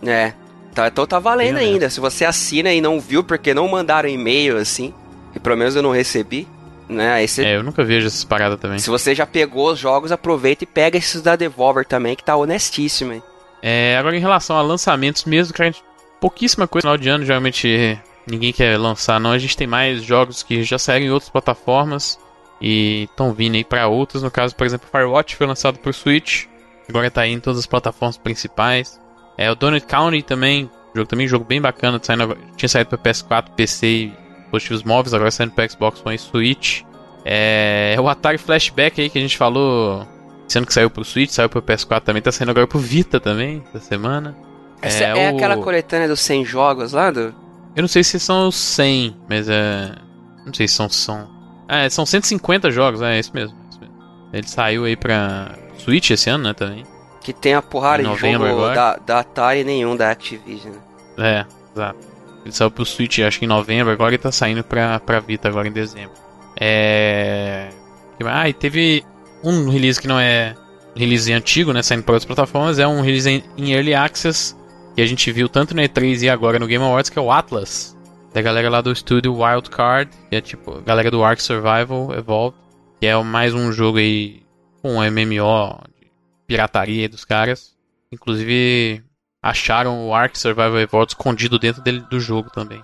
[0.04, 0.32] É.
[0.74, 1.90] Tá, então tá valendo Bem ainda.
[1.90, 4.94] Se você assina e não viu porque não mandaram e-mail assim,
[5.34, 6.46] e pelo menos eu não recebi,
[6.88, 7.12] né?
[7.12, 8.78] Aí você- É, eu nunca vejo essas paradas também.
[8.78, 12.36] se você já pegou os jogos, aproveita e pega esses da Devolver também, que tá
[12.36, 13.22] honestíssimo, hein?
[13.62, 15.84] É, agora em relação a lançamentos mesmo, cara, a gente-
[16.20, 19.32] pouquíssima coisa no final de ano, geralmente ninguém quer lançar, não.
[19.32, 22.18] A gente tem mais jogos que já saíram em outras plataformas
[22.60, 24.22] e estão vindo aí pra outras.
[24.22, 26.44] No caso, por exemplo, Firewatch foi lançado pro Switch,
[26.88, 29.00] agora tá aí em todas as plataformas principais.
[29.40, 32.98] É, o Donut County também, jogo também jogo bem bacana, tá saindo tinha saído pra
[32.98, 34.12] PS4, PC e
[34.42, 36.82] dispositivos móveis, agora saindo pra Xbox One e Switch.
[37.24, 40.06] É, o Atari Flashback aí que a gente falou,
[40.46, 43.62] sendo que saiu pro Switch, saiu pro PS4 também, tá saindo agora pro Vita também,
[43.74, 44.36] essa semana.
[44.82, 47.34] Essa É, é, o- aquela coletânea dos 100 jogos lá do.
[47.76, 49.92] Eu não sei se são os 100, mas é.
[50.44, 50.88] Não sei se são.
[50.88, 51.28] são...
[51.68, 53.56] Ah, são 150 jogos, é isso mesmo.
[53.56, 53.94] é isso mesmo.
[54.32, 56.84] Ele saiu aí pra Switch esse ano, né, também.
[57.20, 58.74] Que tem a porrada de jogo agora.
[58.74, 60.74] da, da Atari e nenhum da Activision.
[61.18, 61.44] É,
[61.74, 61.98] exato.
[62.44, 65.48] Ele saiu pro Switch, acho que em novembro, agora ele tá saindo pra, pra Vita
[65.48, 66.12] agora em dezembro.
[66.58, 67.68] É.
[68.24, 69.04] Ah, e teve
[69.42, 70.54] um release que não é
[70.94, 71.82] release antigo, né?
[71.82, 74.56] Saindo para outras plataformas, é um release em, Early Access
[74.94, 77.30] que a gente viu tanto no E3 e agora no Game Awards, que é o
[77.30, 77.96] Atlas.
[78.32, 82.56] Da galera lá do estúdio Wildcard, que é tipo galera do Ark Survival Evolved,
[83.00, 84.42] que é mais um jogo aí
[84.82, 85.80] com um MMO
[86.50, 87.76] pirataria aí dos caras.
[88.10, 89.04] Inclusive,
[89.40, 92.82] acharam o Ark Survival Evolved escondido dentro dele, do jogo também.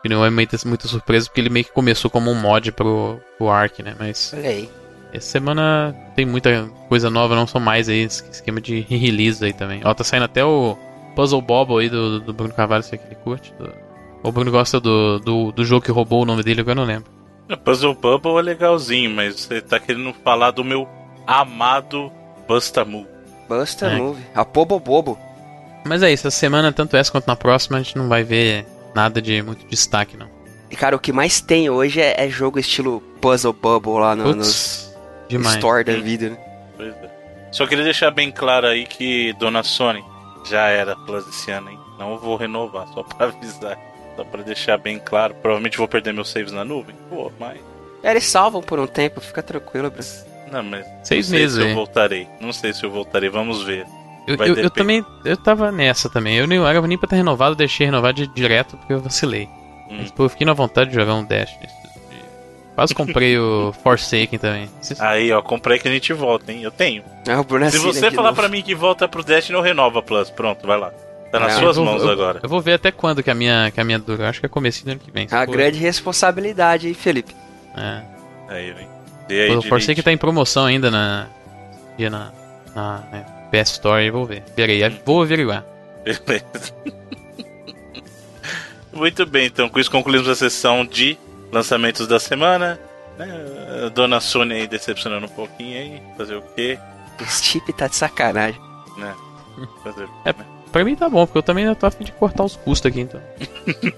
[0.00, 3.20] Que não é muita, muita surpresa, porque ele meio que começou como um mod pro,
[3.36, 3.96] pro Ark, né?
[3.98, 4.70] Mas Olha aí.
[5.12, 9.52] essa semana tem muita coisa nova, não são mais aí esse esquema de release aí
[9.52, 9.82] também.
[9.84, 10.78] Ó, tá saindo até o
[11.16, 13.52] Puzzle Bobble aí do, do Bruno Carvalho, se é que ele curte.
[13.58, 13.72] Do...
[14.22, 16.94] O Bruno gosta do, do, do jogo que roubou o nome dele, agora eu não
[16.94, 17.10] lembro.
[17.50, 20.88] O Puzzle Bubble é legalzinho, mas você tá querendo falar do meu
[21.26, 22.12] amado
[22.54, 23.06] Bustamu.
[23.48, 23.96] Busta É.
[23.96, 24.20] Move.
[24.34, 25.18] A Pobo Bobo.
[25.84, 28.66] Mas é isso, essa semana, tanto essa quanto na próxima, a gente não vai ver
[28.94, 30.28] nada de muito destaque, não.
[30.70, 34.34] E cara, o que mais tem hoje é, é jogo estilo Puzzle Bubble lá no,
[34.34, 34.96] nos Putz,
[35.28, 35.56] demais.
[35.56, 36.38] store da vida, né?
[36.76, 37.10] Pois é.
[37.52, 40.04] Só queria deixar bem claro aí que Dona Sony
[40.48, 41.78] já era Plus esse ano, hein?
[41.98, 43.78] Não vou renovar, só pra avisar.
[44.16, 45.34] Só pra deixar bem claro.
[45.34, 46.94] Provavelmente vou perder meus saves na nuvem.
[47.08, 47.58] Pô, mas.
[48.02, 50.02] É, Eles salvam por um tempo, fica tranquilo, bro.
[50.50, 50.86] Não, mas.
[51.02, 51.68] Seis não sei meses se aí.
[51.70, 52.28] eu voltarei.
[52.40, 53.86] Não sei se eu voltarei, vamos ver.
[54.26, 56.36] Eu, eu, eu também, eu tava nessa também.
[56.36, 59.48] Eu nem era nem pra ter renovado, eu deixei renovar de, direto porque eu vacilei.
[59.90, 59.96] Hum.
[60.00, 61.50] Mas, pô, eu fiquei na vontade de jogar um Dash.
[62.74, 64.68] Quase comprei o Forsaken também.
[65.00, 66.62] Aí, ó, comprei que a gente volta, hein?
[66.62, 67.02] Eu tenho.
[67.26, 70.02] É, o Bruno Se você falar pra mim que volta pro Destiny, eu renovo a
[70.02, 70.30] Plus.
[70.30, 70.92] Pronto, vai lá.
[71.30, 72.40] Tá nas É, suas vou- mãos eu- agora.
[72.42, 74.28] Eu vou ver até quando que a minha, que a minha dura.
[74.28, 75.26] Acho que é comecinho do ano que vem.
[75.30, 77.34] A grande responsabilidade aí, Felipe.
[77.76, 78.02] É.
[78.48, 78.88] Aí, vem.
[79.30, 79.62] Dê aí, Pô, o.
[79.62, 81.26] Forsaken tá em promoção ainda na.
[81.98, 82.32] na.
[82.74, 84.42] na né, PS Store, eu vou ver.
[84.56, 85.64] Verei, vou averiguar.
[86.04, 86.72] Beleza.
[88.92, 91.16] Muito bem, então com isso concluímos a sessão de
[91.52, 92.78] lançamentos da semana.
[93.16, 93.28] né?
[93.86, 96.02] A Dona Sônia aí decepcionando um pouquinho aí.
[96.16, 96.78] Fazer o quê?
[97.20, 98.60] O Steve tá de sacanagem.
[98.96, 99.14] Né?
[99.84, 100.32] Fazer o quê, É.
[100.32, 100.46] né?
[100.72, 103.00] Pra mim tá bom, porque eu também tô a fim de cortar os custos aqui,
[103.00, 103.20] então.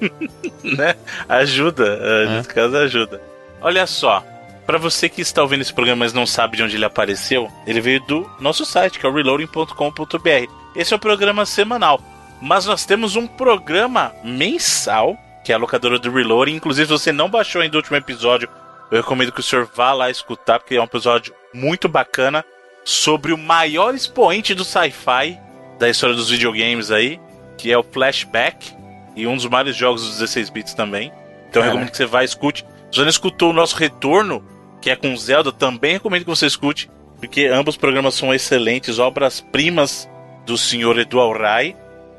[0.64, 0.94] né?
[1.28, 2.36] Ajuda, eh, É.
[2.36, 3.20] nesse caso ajuda.
[3.60, 4.24] Olha só,
[4.66, 7.80] pra você que está ouvindo esse programa mas não sabe de onde ele apareceu, ele
[7.80, 10.52] veio do nosso site, que é o reloading.com.br.
[10.74, 12.00] Esse é o programa semanal,
[12.40, 16.54] mas nós temos um programa mensal, que é a locadora do Reloading.
[16.54, 18.48] Inclusive, se você não baixou ainda o último episódio,
[18.90, 22.44] eu recomendo que o senhor vá lá escutar, porque é um episódio muito bacana
[22.84, 25.38] sobre o maior expoente do sci-fi
[25.78, 27.20] da história dos videogames aí,
[27.56, 28.74] que é o Flashback
[29.14, 31.12] e um dos maiores jogos dos 16 bits também.
[31.48, 32.64] Então eu recomendo que você vá e escute.
[32.90, 34.44] Se você não escutou o nosso retorno,
[34.82, 38.98] que é com Zelda, também recomendo que você escute, porque ambos os programas são excelentes,
[38.98, 40.10] obras-primas
[40.44, 41.76] do senhor Edu Alray.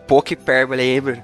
[0.07, 1.23] Pouco hipérbole Bruno.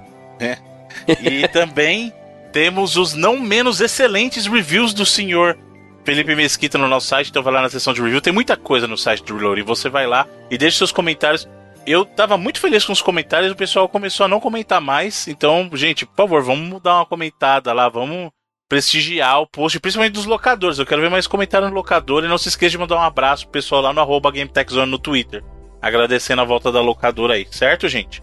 [1.21, 2.13] E também
[2.51, 5.57] temos os não menos excelentes reviews do senhor
[6.03, 7.29] Felipe Mesquita no nosso site.
[7.29, 8.19] Então vai lá na seção de review.
[8.19, 9.63] Tem muita coisa no site do Reloading.
[9.63, 11.47] Você vai lá e deixa seus comentários.
[11.85, 13.51] Eu tava muito feliz com os comentários.
[13.51, 15.27] O pessoal começou a não comentar mais.
[15.27, 17.87] Então, gente, por favor, vamos dar uma comentada lá.
[17.87, 18.31] Vamos
[18.69, 20.77] prestigiar o post, principalmente dos locadores.
[20.77, 22.23] Eu quero ver mais comentários no locador.
[22.23, 24.99] E não se esqueça de mandar um abraço pro pessoal lá no arroba GameTechZone no
[24.99, 25.43] Twitter.
[25.81, 28.21] Agradecendo a volta da locadora aí, certo, gente?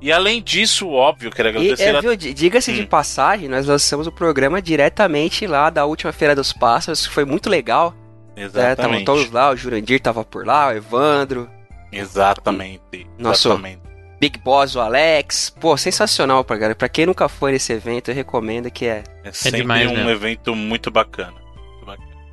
[0.00, 1.92] E além disso, óbvio, quero agradecer.
[1.92, 2.74] E, é, viu, diga-se hum.
[2.74, 7.24] de passagem, nós lançamos o programa diretamente lá da última Feira dos Pássaros, que foi
[7.24, 7.92] muito legal.
[8.36, 8.70] Exatamente.
[8.70, 11.50] Estavam todos lá, o Jurandir tava por lá, o Evandro.
[11.90, 13.08] Exatamente.
[13.18, 13.87] Nosso exatamente.
[14.20, 15.50] Big Boss, o Alex.
[15.60, 16.74] Pô, sensacional pra galera.
[16.74, 19.04] Pra quem nunca foi nesse evento, eu recomendo que é.
[19.24, 20.10] É sempre é demais, um mesmo.
[20.10, 21.48] evento muito bacana.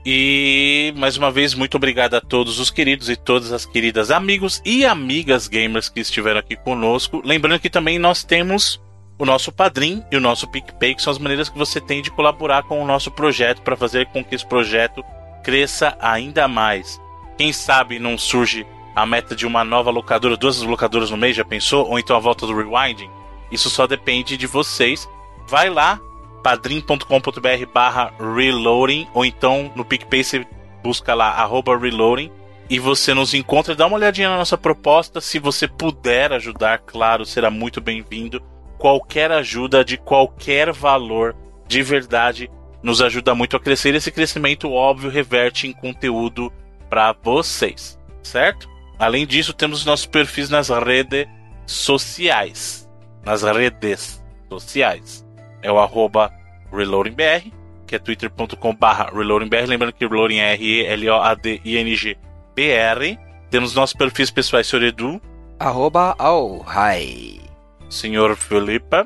[0.07, 4.61] E mais uma vez, muito obrigado a todos os queridos e todas as queridas amigos
[4.63, 7.23] e amigas gamers que estiveram aqui conosco.
[7.25, 8.79] Lembrando que também nós temos
[9.17, 12.11] o nosso Padrim e o nosso PicPay, que são as maneiras que você tem de
[12.11, 15.03] colaborar com o nosso projeto para fazer com que esse projeto
[15.43, 17.01] cresça ainda mais.
[17.35, 18.63] Quem sabe não surge
[18.95, 21.87] a meta de uma nova locadora, duas locadoras no mês, já pensou?
[21.89, 23.09] Ou então a volta do Rewinding?
[23.51, 25.07] Isso só depende de vocês.
[25.47, 25.99] Vai lá,
[26.41, 30.47] padrim.com.br barra reloading, ou então no PicPay você
[30.81, 32.31] busca lá, arroba reloading,
[32.69, 37.25] e você nos encontra, dá uma olhadinha na nossa proposta, se você puder ajudar, claro,
[37.25, 38.41] será muito bem-vindo.
[38.77, 41.35] Qualquer ajuda de qualquer valor,
[41.67, 42.49] de verdade,
[42.81, 43.93] nos ajuda muito a crescer.
[43.95, 46.51] Esse crescimento, óbvio, reverte em conteúdo
[46.89, 48.74] para vocês, certo?
[48.97, 51.27] Além disso, temos nossos perfis nas redes
[51.65, 52.89] sociais.
[53.25, 55.25] Nas redes sociais
[55.61, 56.31] é o arroba
[56.71, 57.51] ReloadingBR,
[57.87, 59.67] que é twitter.com.br ReloadingBR.
[59.67, 63.19] Lembrando que Reloading é R-E-L-O-A-D-I-N-G-B-R.
[63.49, 64.83] Temos nossos perfis pessoais, Sr.
[64.83, 65.21] Edu.
[65.59, 67.39] Arroba Alhai.
[67.89, 69.05] Senhor Felipe.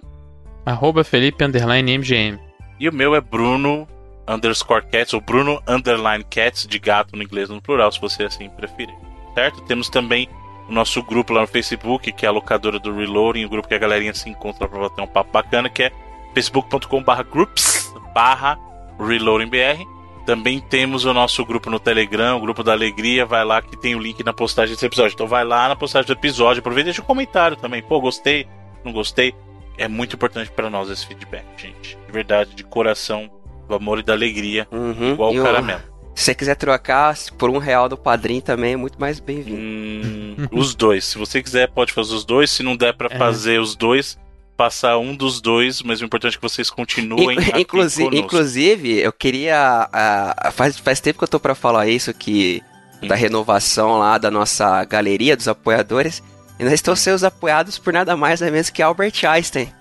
[0.66, 2.40] Arroba Felipe underline MGM.
[2.80, 3.88] E o meu é Bruno
[4.28, 8.50] underscore cats, ou Bruno underline cats, de gato no inglês no plural, se você assim
[8.50, 8.96] preferir.
[9.34, 9.62] Certo?
[9.62, 10.28] Temos também
[10.68, 13.74] o nosso grupo lá no Facebook, que é a locadora do Reloading, o grupo que
[13.74, 15.92] a galerinha se encontra para bater um papo bacana, que é
[16.34, 18.60] facebook.com.br groups barra
[19.00, 19.86] reloadingbr.
[20.26, 23.26] Também temos o nosso grupo no Telegram, o grupo da Alegria.
[23.26, 25.16] Vai lá que tem o link na postagem desse episódio.
[25.16, 27.82] Então vai lá na postagem do episódio, aproveita e deixa um comentário também.
[27.82, 28.48] Pô, gostei,
[28.84, 29.34] não gostei.
[29.76, 31.98] É muito importante para nós esse feedback, gente.
[32.06, 33.32] De verdade, de coração,
[33.68, 34.68] do amor e da alegria.
[34.72, 35.89] Uhum, igual o cara mesmo.
[36.20, 39.58] Se você quiser trocar por um real do padrinho também, é muito mais bem-vindo.
[39.58, 41.06] Hum, os dois.
[41.06, 42.52] Se você quiser, pode fazer os dois.
[42.52, 43.18] Se não der para é.
[43.18, 44.20] fazer os dois,
[44.58, 49.90] passar um dos dois, mas o importante é que vocês continuem inclusive, inclusive, eu queria.
[49.94, 52.62] Uh, faz, faz tempo que eu tô para falar isso, que
[53.02, 53.08] hum.
[53.08, 56.22] da renovação lá da nossa galeria dos apoiadores.
[56.60, 59.74] E nós estamos sendo apoiados por nada mais nem menos que Albert Einstein.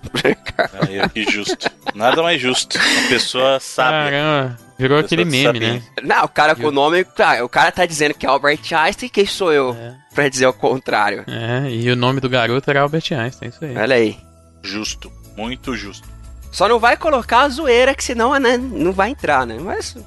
[0.81, 1.69] Aí, que justo.
[1.93, 2.79] Nada mais justo.
[2.79, 4.11] Uma pessoa sabe.
[4.11, 5.83] Caramba, virou aquele meme, né?
[6.01, 7.03] Não, o cara com o nome.
[7.03, 9.75] Tá, o cara tá dizendo que é Albert Einstein, quem sou eu?
[9.77, 9.93] É.
[10.15, 11.25] Pra dizer o contrário.
[11.27, 13.75] É, e o nome do garoto era Albert Einstein, isso aí.
[13.77, 14.17] Olha aí.
[14.63, 16.07] Justo, muito justo.
[16.49, 19.57] Só não vai colocar a zoeira, que senão né, não vai entrar, né?
[19.59, 19.97] Mas.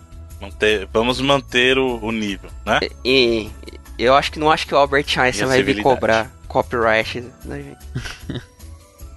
[0.40, 2.80] Manter, vamos manter o, o nível, né?
[2.82, 3.50] E, e,
[4.03, 7.78] eu acho que não acho que o Albert Einstein vai vir cobrar copyright da gente.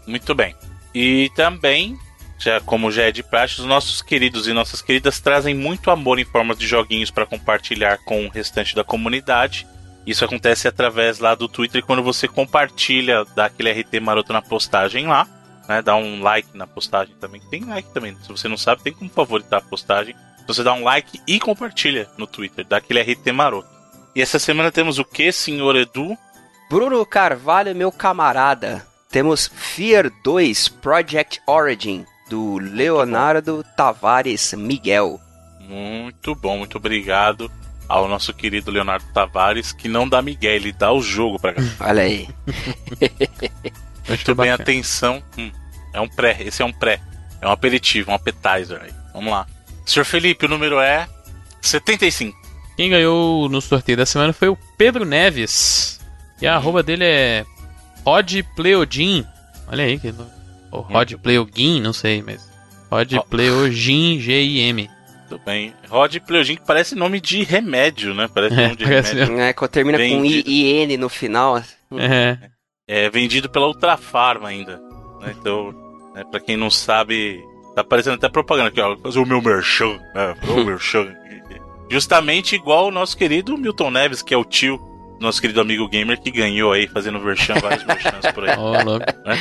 [0.07, 0.55] muito bem.
[0.93, 1.97] E também,
[2.39, 6.19] já como já é de praxe, os nossos queridos e nossas queridas trazem muito amor
[6.19, 9.67] em forma de joguinhos para compartilhar com o restante da comunidade.
[10.05, 15.07] Isso acontece através lá do Twitter quando você compartilha, dá aquele RT maroto na postagem
[15.07, 15.27] lá,
[15.67, 15.81] né?
[15.81, 17.41] Dá um like na postagem também.
[17.49, 18.15] Tem like também.
[18.21, 20.15] Se você não sabe, tem como favoritar a postagem.
[20.47, 23.74] Você dá um like e compartilha no Twitter, dá aquele RT maroto.
[24.15, 26.17] E essa semana temos o que, senhor Edu?
[26.69, 28.87] Bruno Carvalho, meu camarada.
[29.11, 35.19] Temos Fear 2 Project Origin, do Leonardo Tavares Miguel.
[35.59, 37.51] Muito bom, muito obrigado
[37.89, 41.75] ao nosso querido Leonardo Tavares, que não dá Miguel, ele dá o jogo pra galera.
[41.81, 42.29] Olha aí.
[44.07, 45.23] Muito bem, atenção.
[45.35, 45.51] Hum,
[45.91, 47.01] é um pré, esse é um pré.
[47.41, 48.91] É um aperitivo, um appetizer aí.
[49.13, 49.47] Vamos lá.
[49.83, 51.07] Senhor Felipe, o número é
[51.59, 52.44] 75.
[52.75, 55.99] Quem ganhou no sorteio da semana foi o Pedro Neves.
[56.41, 57.45] E a arroba dele é
[58.05, 59.25] Rod Pleodin.
[59.67, 60.13] Olha aí que.
[60.71, 62.51] Ou Rod Pleogin, não sei, mas.
[62.91, 63.23] Rod oh.
[63.23, 64.89] Pleogin G-I-M.
[65.29, 65.73] Tudo bem.
[65.89, 68.29] Rod Pleogin parece nome de remédio, né?
[68.31, 69.39] Parece é, nome de remédio.
[69.41, 71.57] É, termina com I-N no final.
[71.97, 72.37] É.
[72.87, 74.77] é vendido pela Ultrafarma ainda.
[75.21, 75.33] Né?
[75.39, 75.73] Então,
[76.13, 77.41] né, pra quem não sabe,
[77.73, 78.95] tá parecendo até propaganda aqui, ó.
[78.97, 80.35] Fazer o meu merchan, né?
[80.47, 81.15] O merchan.
[81.89, 84.77] Justamente igual o nosso querido Milton Neves, que é o tio
[85.19, 88.57] do nosso querido amigo gamer que ganhou aí, fazendo merchan, vários merchans por aí.
[88.57, 89.05] Oh, louco.
[89.25, 89.39] Né?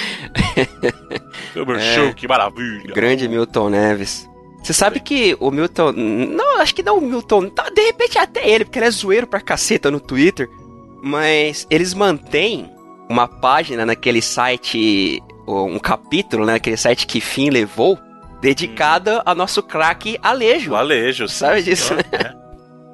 [1.67, 2.95] Merchan, é, que maravilha.
[2.95, 4.29] Grande Milton Neves.
[4.65, 5.93] Você sabe que o Milton.
[5.93, 7.51] Não, acho que não o Milton.
[7.51, 10.49] Tá, de repente até ele, porque ele é zoeiro pra caceta no Twitter.
[11.03, 12.71] Mas eles mantêm
[13.09, 15.23] uma página naquele site.
[15.47, 16.55] Um capítulo, né?
[16.55, 17.99] Naquele site que Fim levou.
[18.45, 20.73] Dedicada ao nosso craque Alejo.
[20.73, 22.03] O Alejo, Sabe sim, disso, né?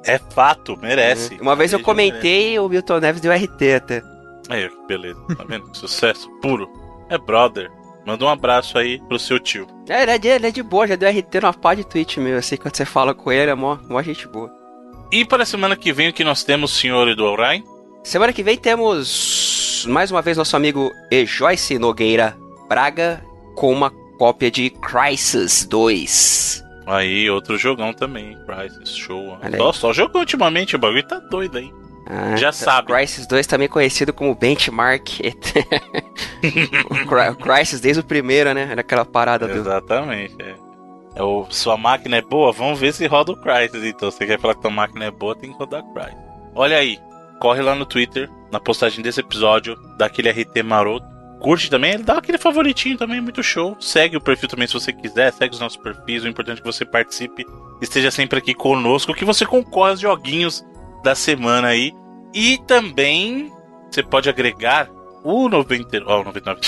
[0.05, 0.17] É.
[0.17, 1.37] fato, merece.
[1.41, 2.59] Uma vez eu comentei, merece.
[2.59, 4.01] o Milton Neves deu RT até.
[4.47, 5.19] Aí, beleza.
[5.37, 5.69] Tá vendo?
[5.75, 6.69] Sucesso puro.
[7.09, 7.69] é brother.
[8.05, 9.67] Manda um abraço aí pro seu tio.
[9.89, 12.17] É, ele é de, ele é de boa, já deu RT numa pá de tweet
[12.21, 14.49] meu, assim, quando você fala com ele, é mó, mó gente boa.
[15.11, 17.61] E para a semana que vem, o que nós temos, senhor Edu Ryan?
[18.05, 21.25] Semana que vem temos mais uma vez nosso amigo E.
[21.25, 22.37] Joyce Nogueira
[22.69, 23.21] Braga
[23.55, 23.91] com uma
[24.21, 26.63] cópia de Crisis 2.
[26.85, 29.35] Aí, outro jogão também, Crisis, show.
[29.57, 31.73] Só, só jogou ultimamente, o bagulho tá doido aí.
[32.05, 32.53] Ah, Já tá.
[32.53, 32.93] sabe.
[32.93, 35.09] Crisis 2 também conhecido como Benchmark.
[37.31, 38.67] o Crisis desde o primeiro, né?
[38.69, 39.57] Era aquela parada do.
[39.57, 40.53] Exatamente, é.
[41.15, 42.51] é o, sua máquina é boa?
[42.51, 43.83] Vamos ver se roda o Crisis.
[43.83, 46.19] Então, você quer falar que sua máquina é boa, tem que rodar Crisis.
[46.53, 46.99] Olha aí,
[47.39, 51.10] corre lá no Twitter, na postagem desse episódio, dá aquele RT maroto.
[51.41, 53.75] Curte também, dá aquele favoritinho também, muito show.
[53.79, 56.23] Segue o perfil também se você quiser, segue os nossos perfis.
[56.23, 57.45] O importante é que você participe,
[57.81, 60.63] esteja sempre aqui conosco, que você concorra aos joguinhos
[61.03, 61.91] da semana aí.
[62.33, 63.51] E também
[63.89, 64.89] você pode agregar
[65.23, 66.61] o 90, oh, 99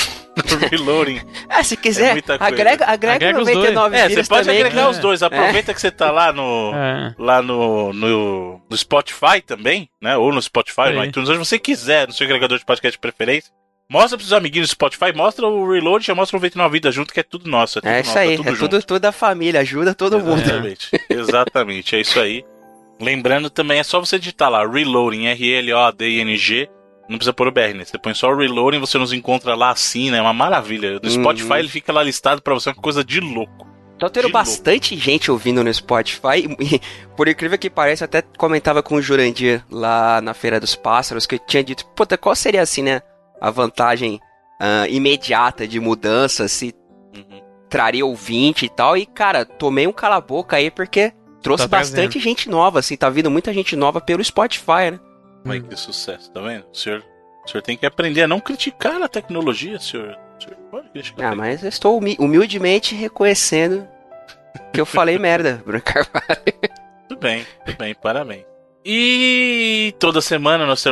[0.71, 1.21] Reloading.
[1.47, 4.87] é, se quiser, é agrega, agrega, agrega 99 É, você pode agregar é.
[4.87, 5.21] os dois.
[5.21, 5.73] Aproveita é.
[5.73, 7.15] que você tá lá no é.
[7.17, 10.17] lá no, no, no, Spotify também, né?
[10.17, 13.51] Ou no Spotify, no iTunes, onde você quiser, no seu agregador de podcast de preferência.
[13.89, 17.19] Mostra pros amiguinhos do Spotify, mostra o Reload, já mostra o 99 Vidas junto, que
[17.19, 17.79] é tudo nosso.
[17.79, 20.41] É, tudo é isso aí, é tudo, é tudo, tudo da família, ajuda todo mundo.
[20.41, 22.45] Exatamente, exatamente, é isso aí.
[22.99, 26.69] Lembrando também, é só você digitar lá, Reloading, R-L-O-D-I-N-G,
[27.09, 27.83] não precisa pôr o BR, né?
[27.83, 30.17] Você põe só o Reloading, você nos encontra lá assim, né?
[30.17, 30.93] É uma maravilha.
[30.93, 31.09] No uhum.
[31.09, 33.67] Spotify ele fica lá listado pra você, é uma coisa de louco.
[33.99, 35.05] Tá tendo bastante louco.
[35.05, 36.47] gente ouvindo no Spotify.
[36.59, 36.81] E,
[37.15, 41.35] por incrível que pareça, até comentava com o Jurandir lá na Feira dos Pássaros que
[41.35, 43.01] eu tinha dito, puta, qual seria assim, né?
[43.39, 44.19] A vantagem
[44.61, 46.73] uh, imediata de mudança, se
[47.15, 47.41] uhum.
[47.69, 48.97] traria ouvinte e tal.
[48.97, 53.29] E, cara, tomei um cala-boca aí porque trouxe tá bastante gente nova, assim, tá vindo
[53.29, 54.99] muita gente nova pelo Spotify, né?
[55.43, 56.65] Mas que sucesso, tá vendo?
[56.71, 57.03] O senhor,
[57.45, 60.17] o senhor tem que aprender a não criticar a tecnologia, senhor.
[60.39, 61.33] O senhor pode criticar.
[61.33, 63.85] Ah, mas eu estou humildemente reconhecendo
[64.71, 66.41] que eu falei merda, Bruno Carvalho.
[67.09, 68.45] Tudo bem, tudo bem, parabéns.
[68.85, 70.83] E toda semana nós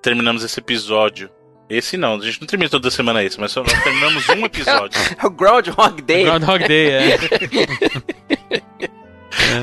[0.00, 1.30] terminamos esse episódio.
[1.68, 5.00] Esse não, a gente não termina toda semana esse, mas só nós terminamos um episódio.
[5.20, 6.24] É o Groundhog Day.
[6.24, 7.18] Groundhog Day, é.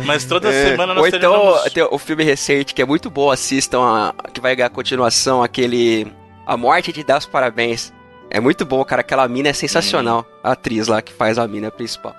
[0.05, 0.69] Mas toda é.
[0.69, 1.73] semana nós Ou então terminamos...
[1.73, 6.07] tem o filme recente que é muito bom, assistam, a, que vai ganhar continuação, aquele
[6.45, 7.93] A Morte de Dar os Parabéns.
[8.29, 9.01] É muito bom, cara.
[9.01, 10.21] Aquela mina é sensacional.
[10.21, 10.39] Hum.
[10.43, 12.15] A atriz lá que faz a mina principal.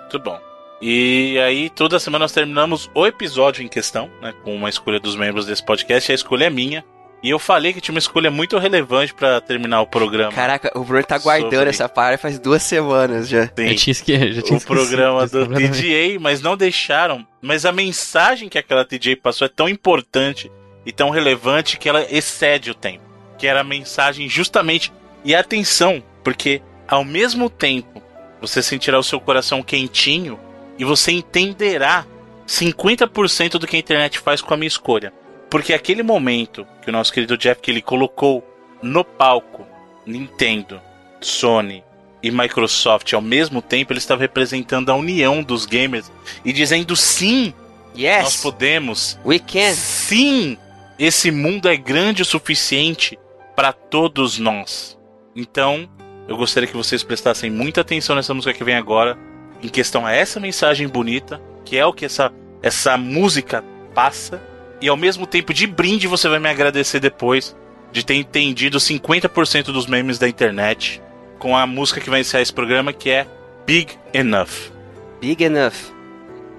[0.00, 0.38] Muito bom.
[0.80, 4.34] E aí, toda semana nós terminamos o episódio em questão, né?
[4.44, 6.12] Com uma escolha dos membros desse podcast.
[6.12, 6.84] A escolha é minha.
[7.26, 10.30] E eu falei que tinha uma escolha muito relevante para terminar o programa.
[10.30, 11.70] Caraca, o Bruno tá guardando sobre...
[11.70, 13.46] essa parada faz duas semanas já.
[13.46, 14.32] Sim, eu tinha esque...
[14.32, 17.26] já tinha o programa do TJ, mas não deixaram.
[17.42, 20.52] Mas a mensagem que aquela TJ passou é tão importante
[20.84, 23.02] e tão relevante que ela excede o tempo.
[23.36, 24.92] Que era a mensagem justamente.
[25.24, 28.00] E atenção, porque ao mesmo tempo
[28.40, 30.38] você sentirá o seu coração quentinho
[30.78, 32.06] e você entenderá
[32.46, 35.12] 50% do que a internet faz com a minha escolha.
[35.50, 38.44] Porque aquele momento que o nosso querido Jeff que ele colocou
[38.82, 39.66] no palco
[40.04, 40.80] Nintendo,
[41.20, 41.82] Sony
[42.22, 46.10] e Microsoft ao mesmo tempo, ele estava representando a união dos gamers
[46.44, 47.52] e dizendo sim,
[47.96, 49.72] yes, nós podemos, we can.
[49.74, 50.56] Sim,
[50.98, 53.18] esse mundo é grande o suficiente
[53.54, 54.98] para todos nós.
[55.34, 55.88] Então,
[56.28, 59.16] eu gostaria que vocês prestassem muita atenção nessa música que vem agora,
[59.62, 62.32] em questão a essa mensagem bonita, que é o que essa,
[62.62, 64.42] essa música passa
[64.80, 67.56] e ao mesmo tempo, de brinde, você vai me agradecer depois
[67.92, 71.02] de ter entendido 50% dos memes da internet
[71.38, 73.26] com a música que vai iniciar esse programa, que é
[73.66, 74.72] Big Enough.
[75.20, 75.94] Big Enough.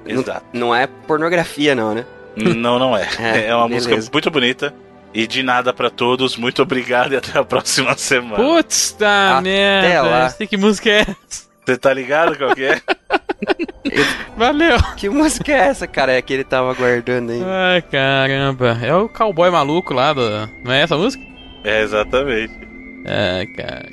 [0.05, 0.45] Exato.
[0.53, 2.05] Não, não é pornografia, não, né?
[2.35, 3.07] Não, não é.
[3.19, 3.89] É, é uma beleza.
[3.89, 4.73] música muito bonita.
[5.13, 8.35] E de nada para todos, muito obrigado e até a próxima semana.
[8.35, 10.01] Putz, tá merda.
[10.01, 10.31] Lá.
[10.47, 11.47] Que música é essa?
[11.65, 12.81] Você tá ligado qual que é?
[14.35, 14.77] Valeu!
[14.95, 16.13] Que música é essa, cara?
[16.13, 17.41] É que ele tava guardando aí.
[17.43, 18.77] Ai, caramba.
[18.81, 20.21] É o cowboy maluco lá do.
[20.63, 21.23] Não é essa música?
[21.63, 22.53] É, exatamente.
[23.05, 23.85] É, cara.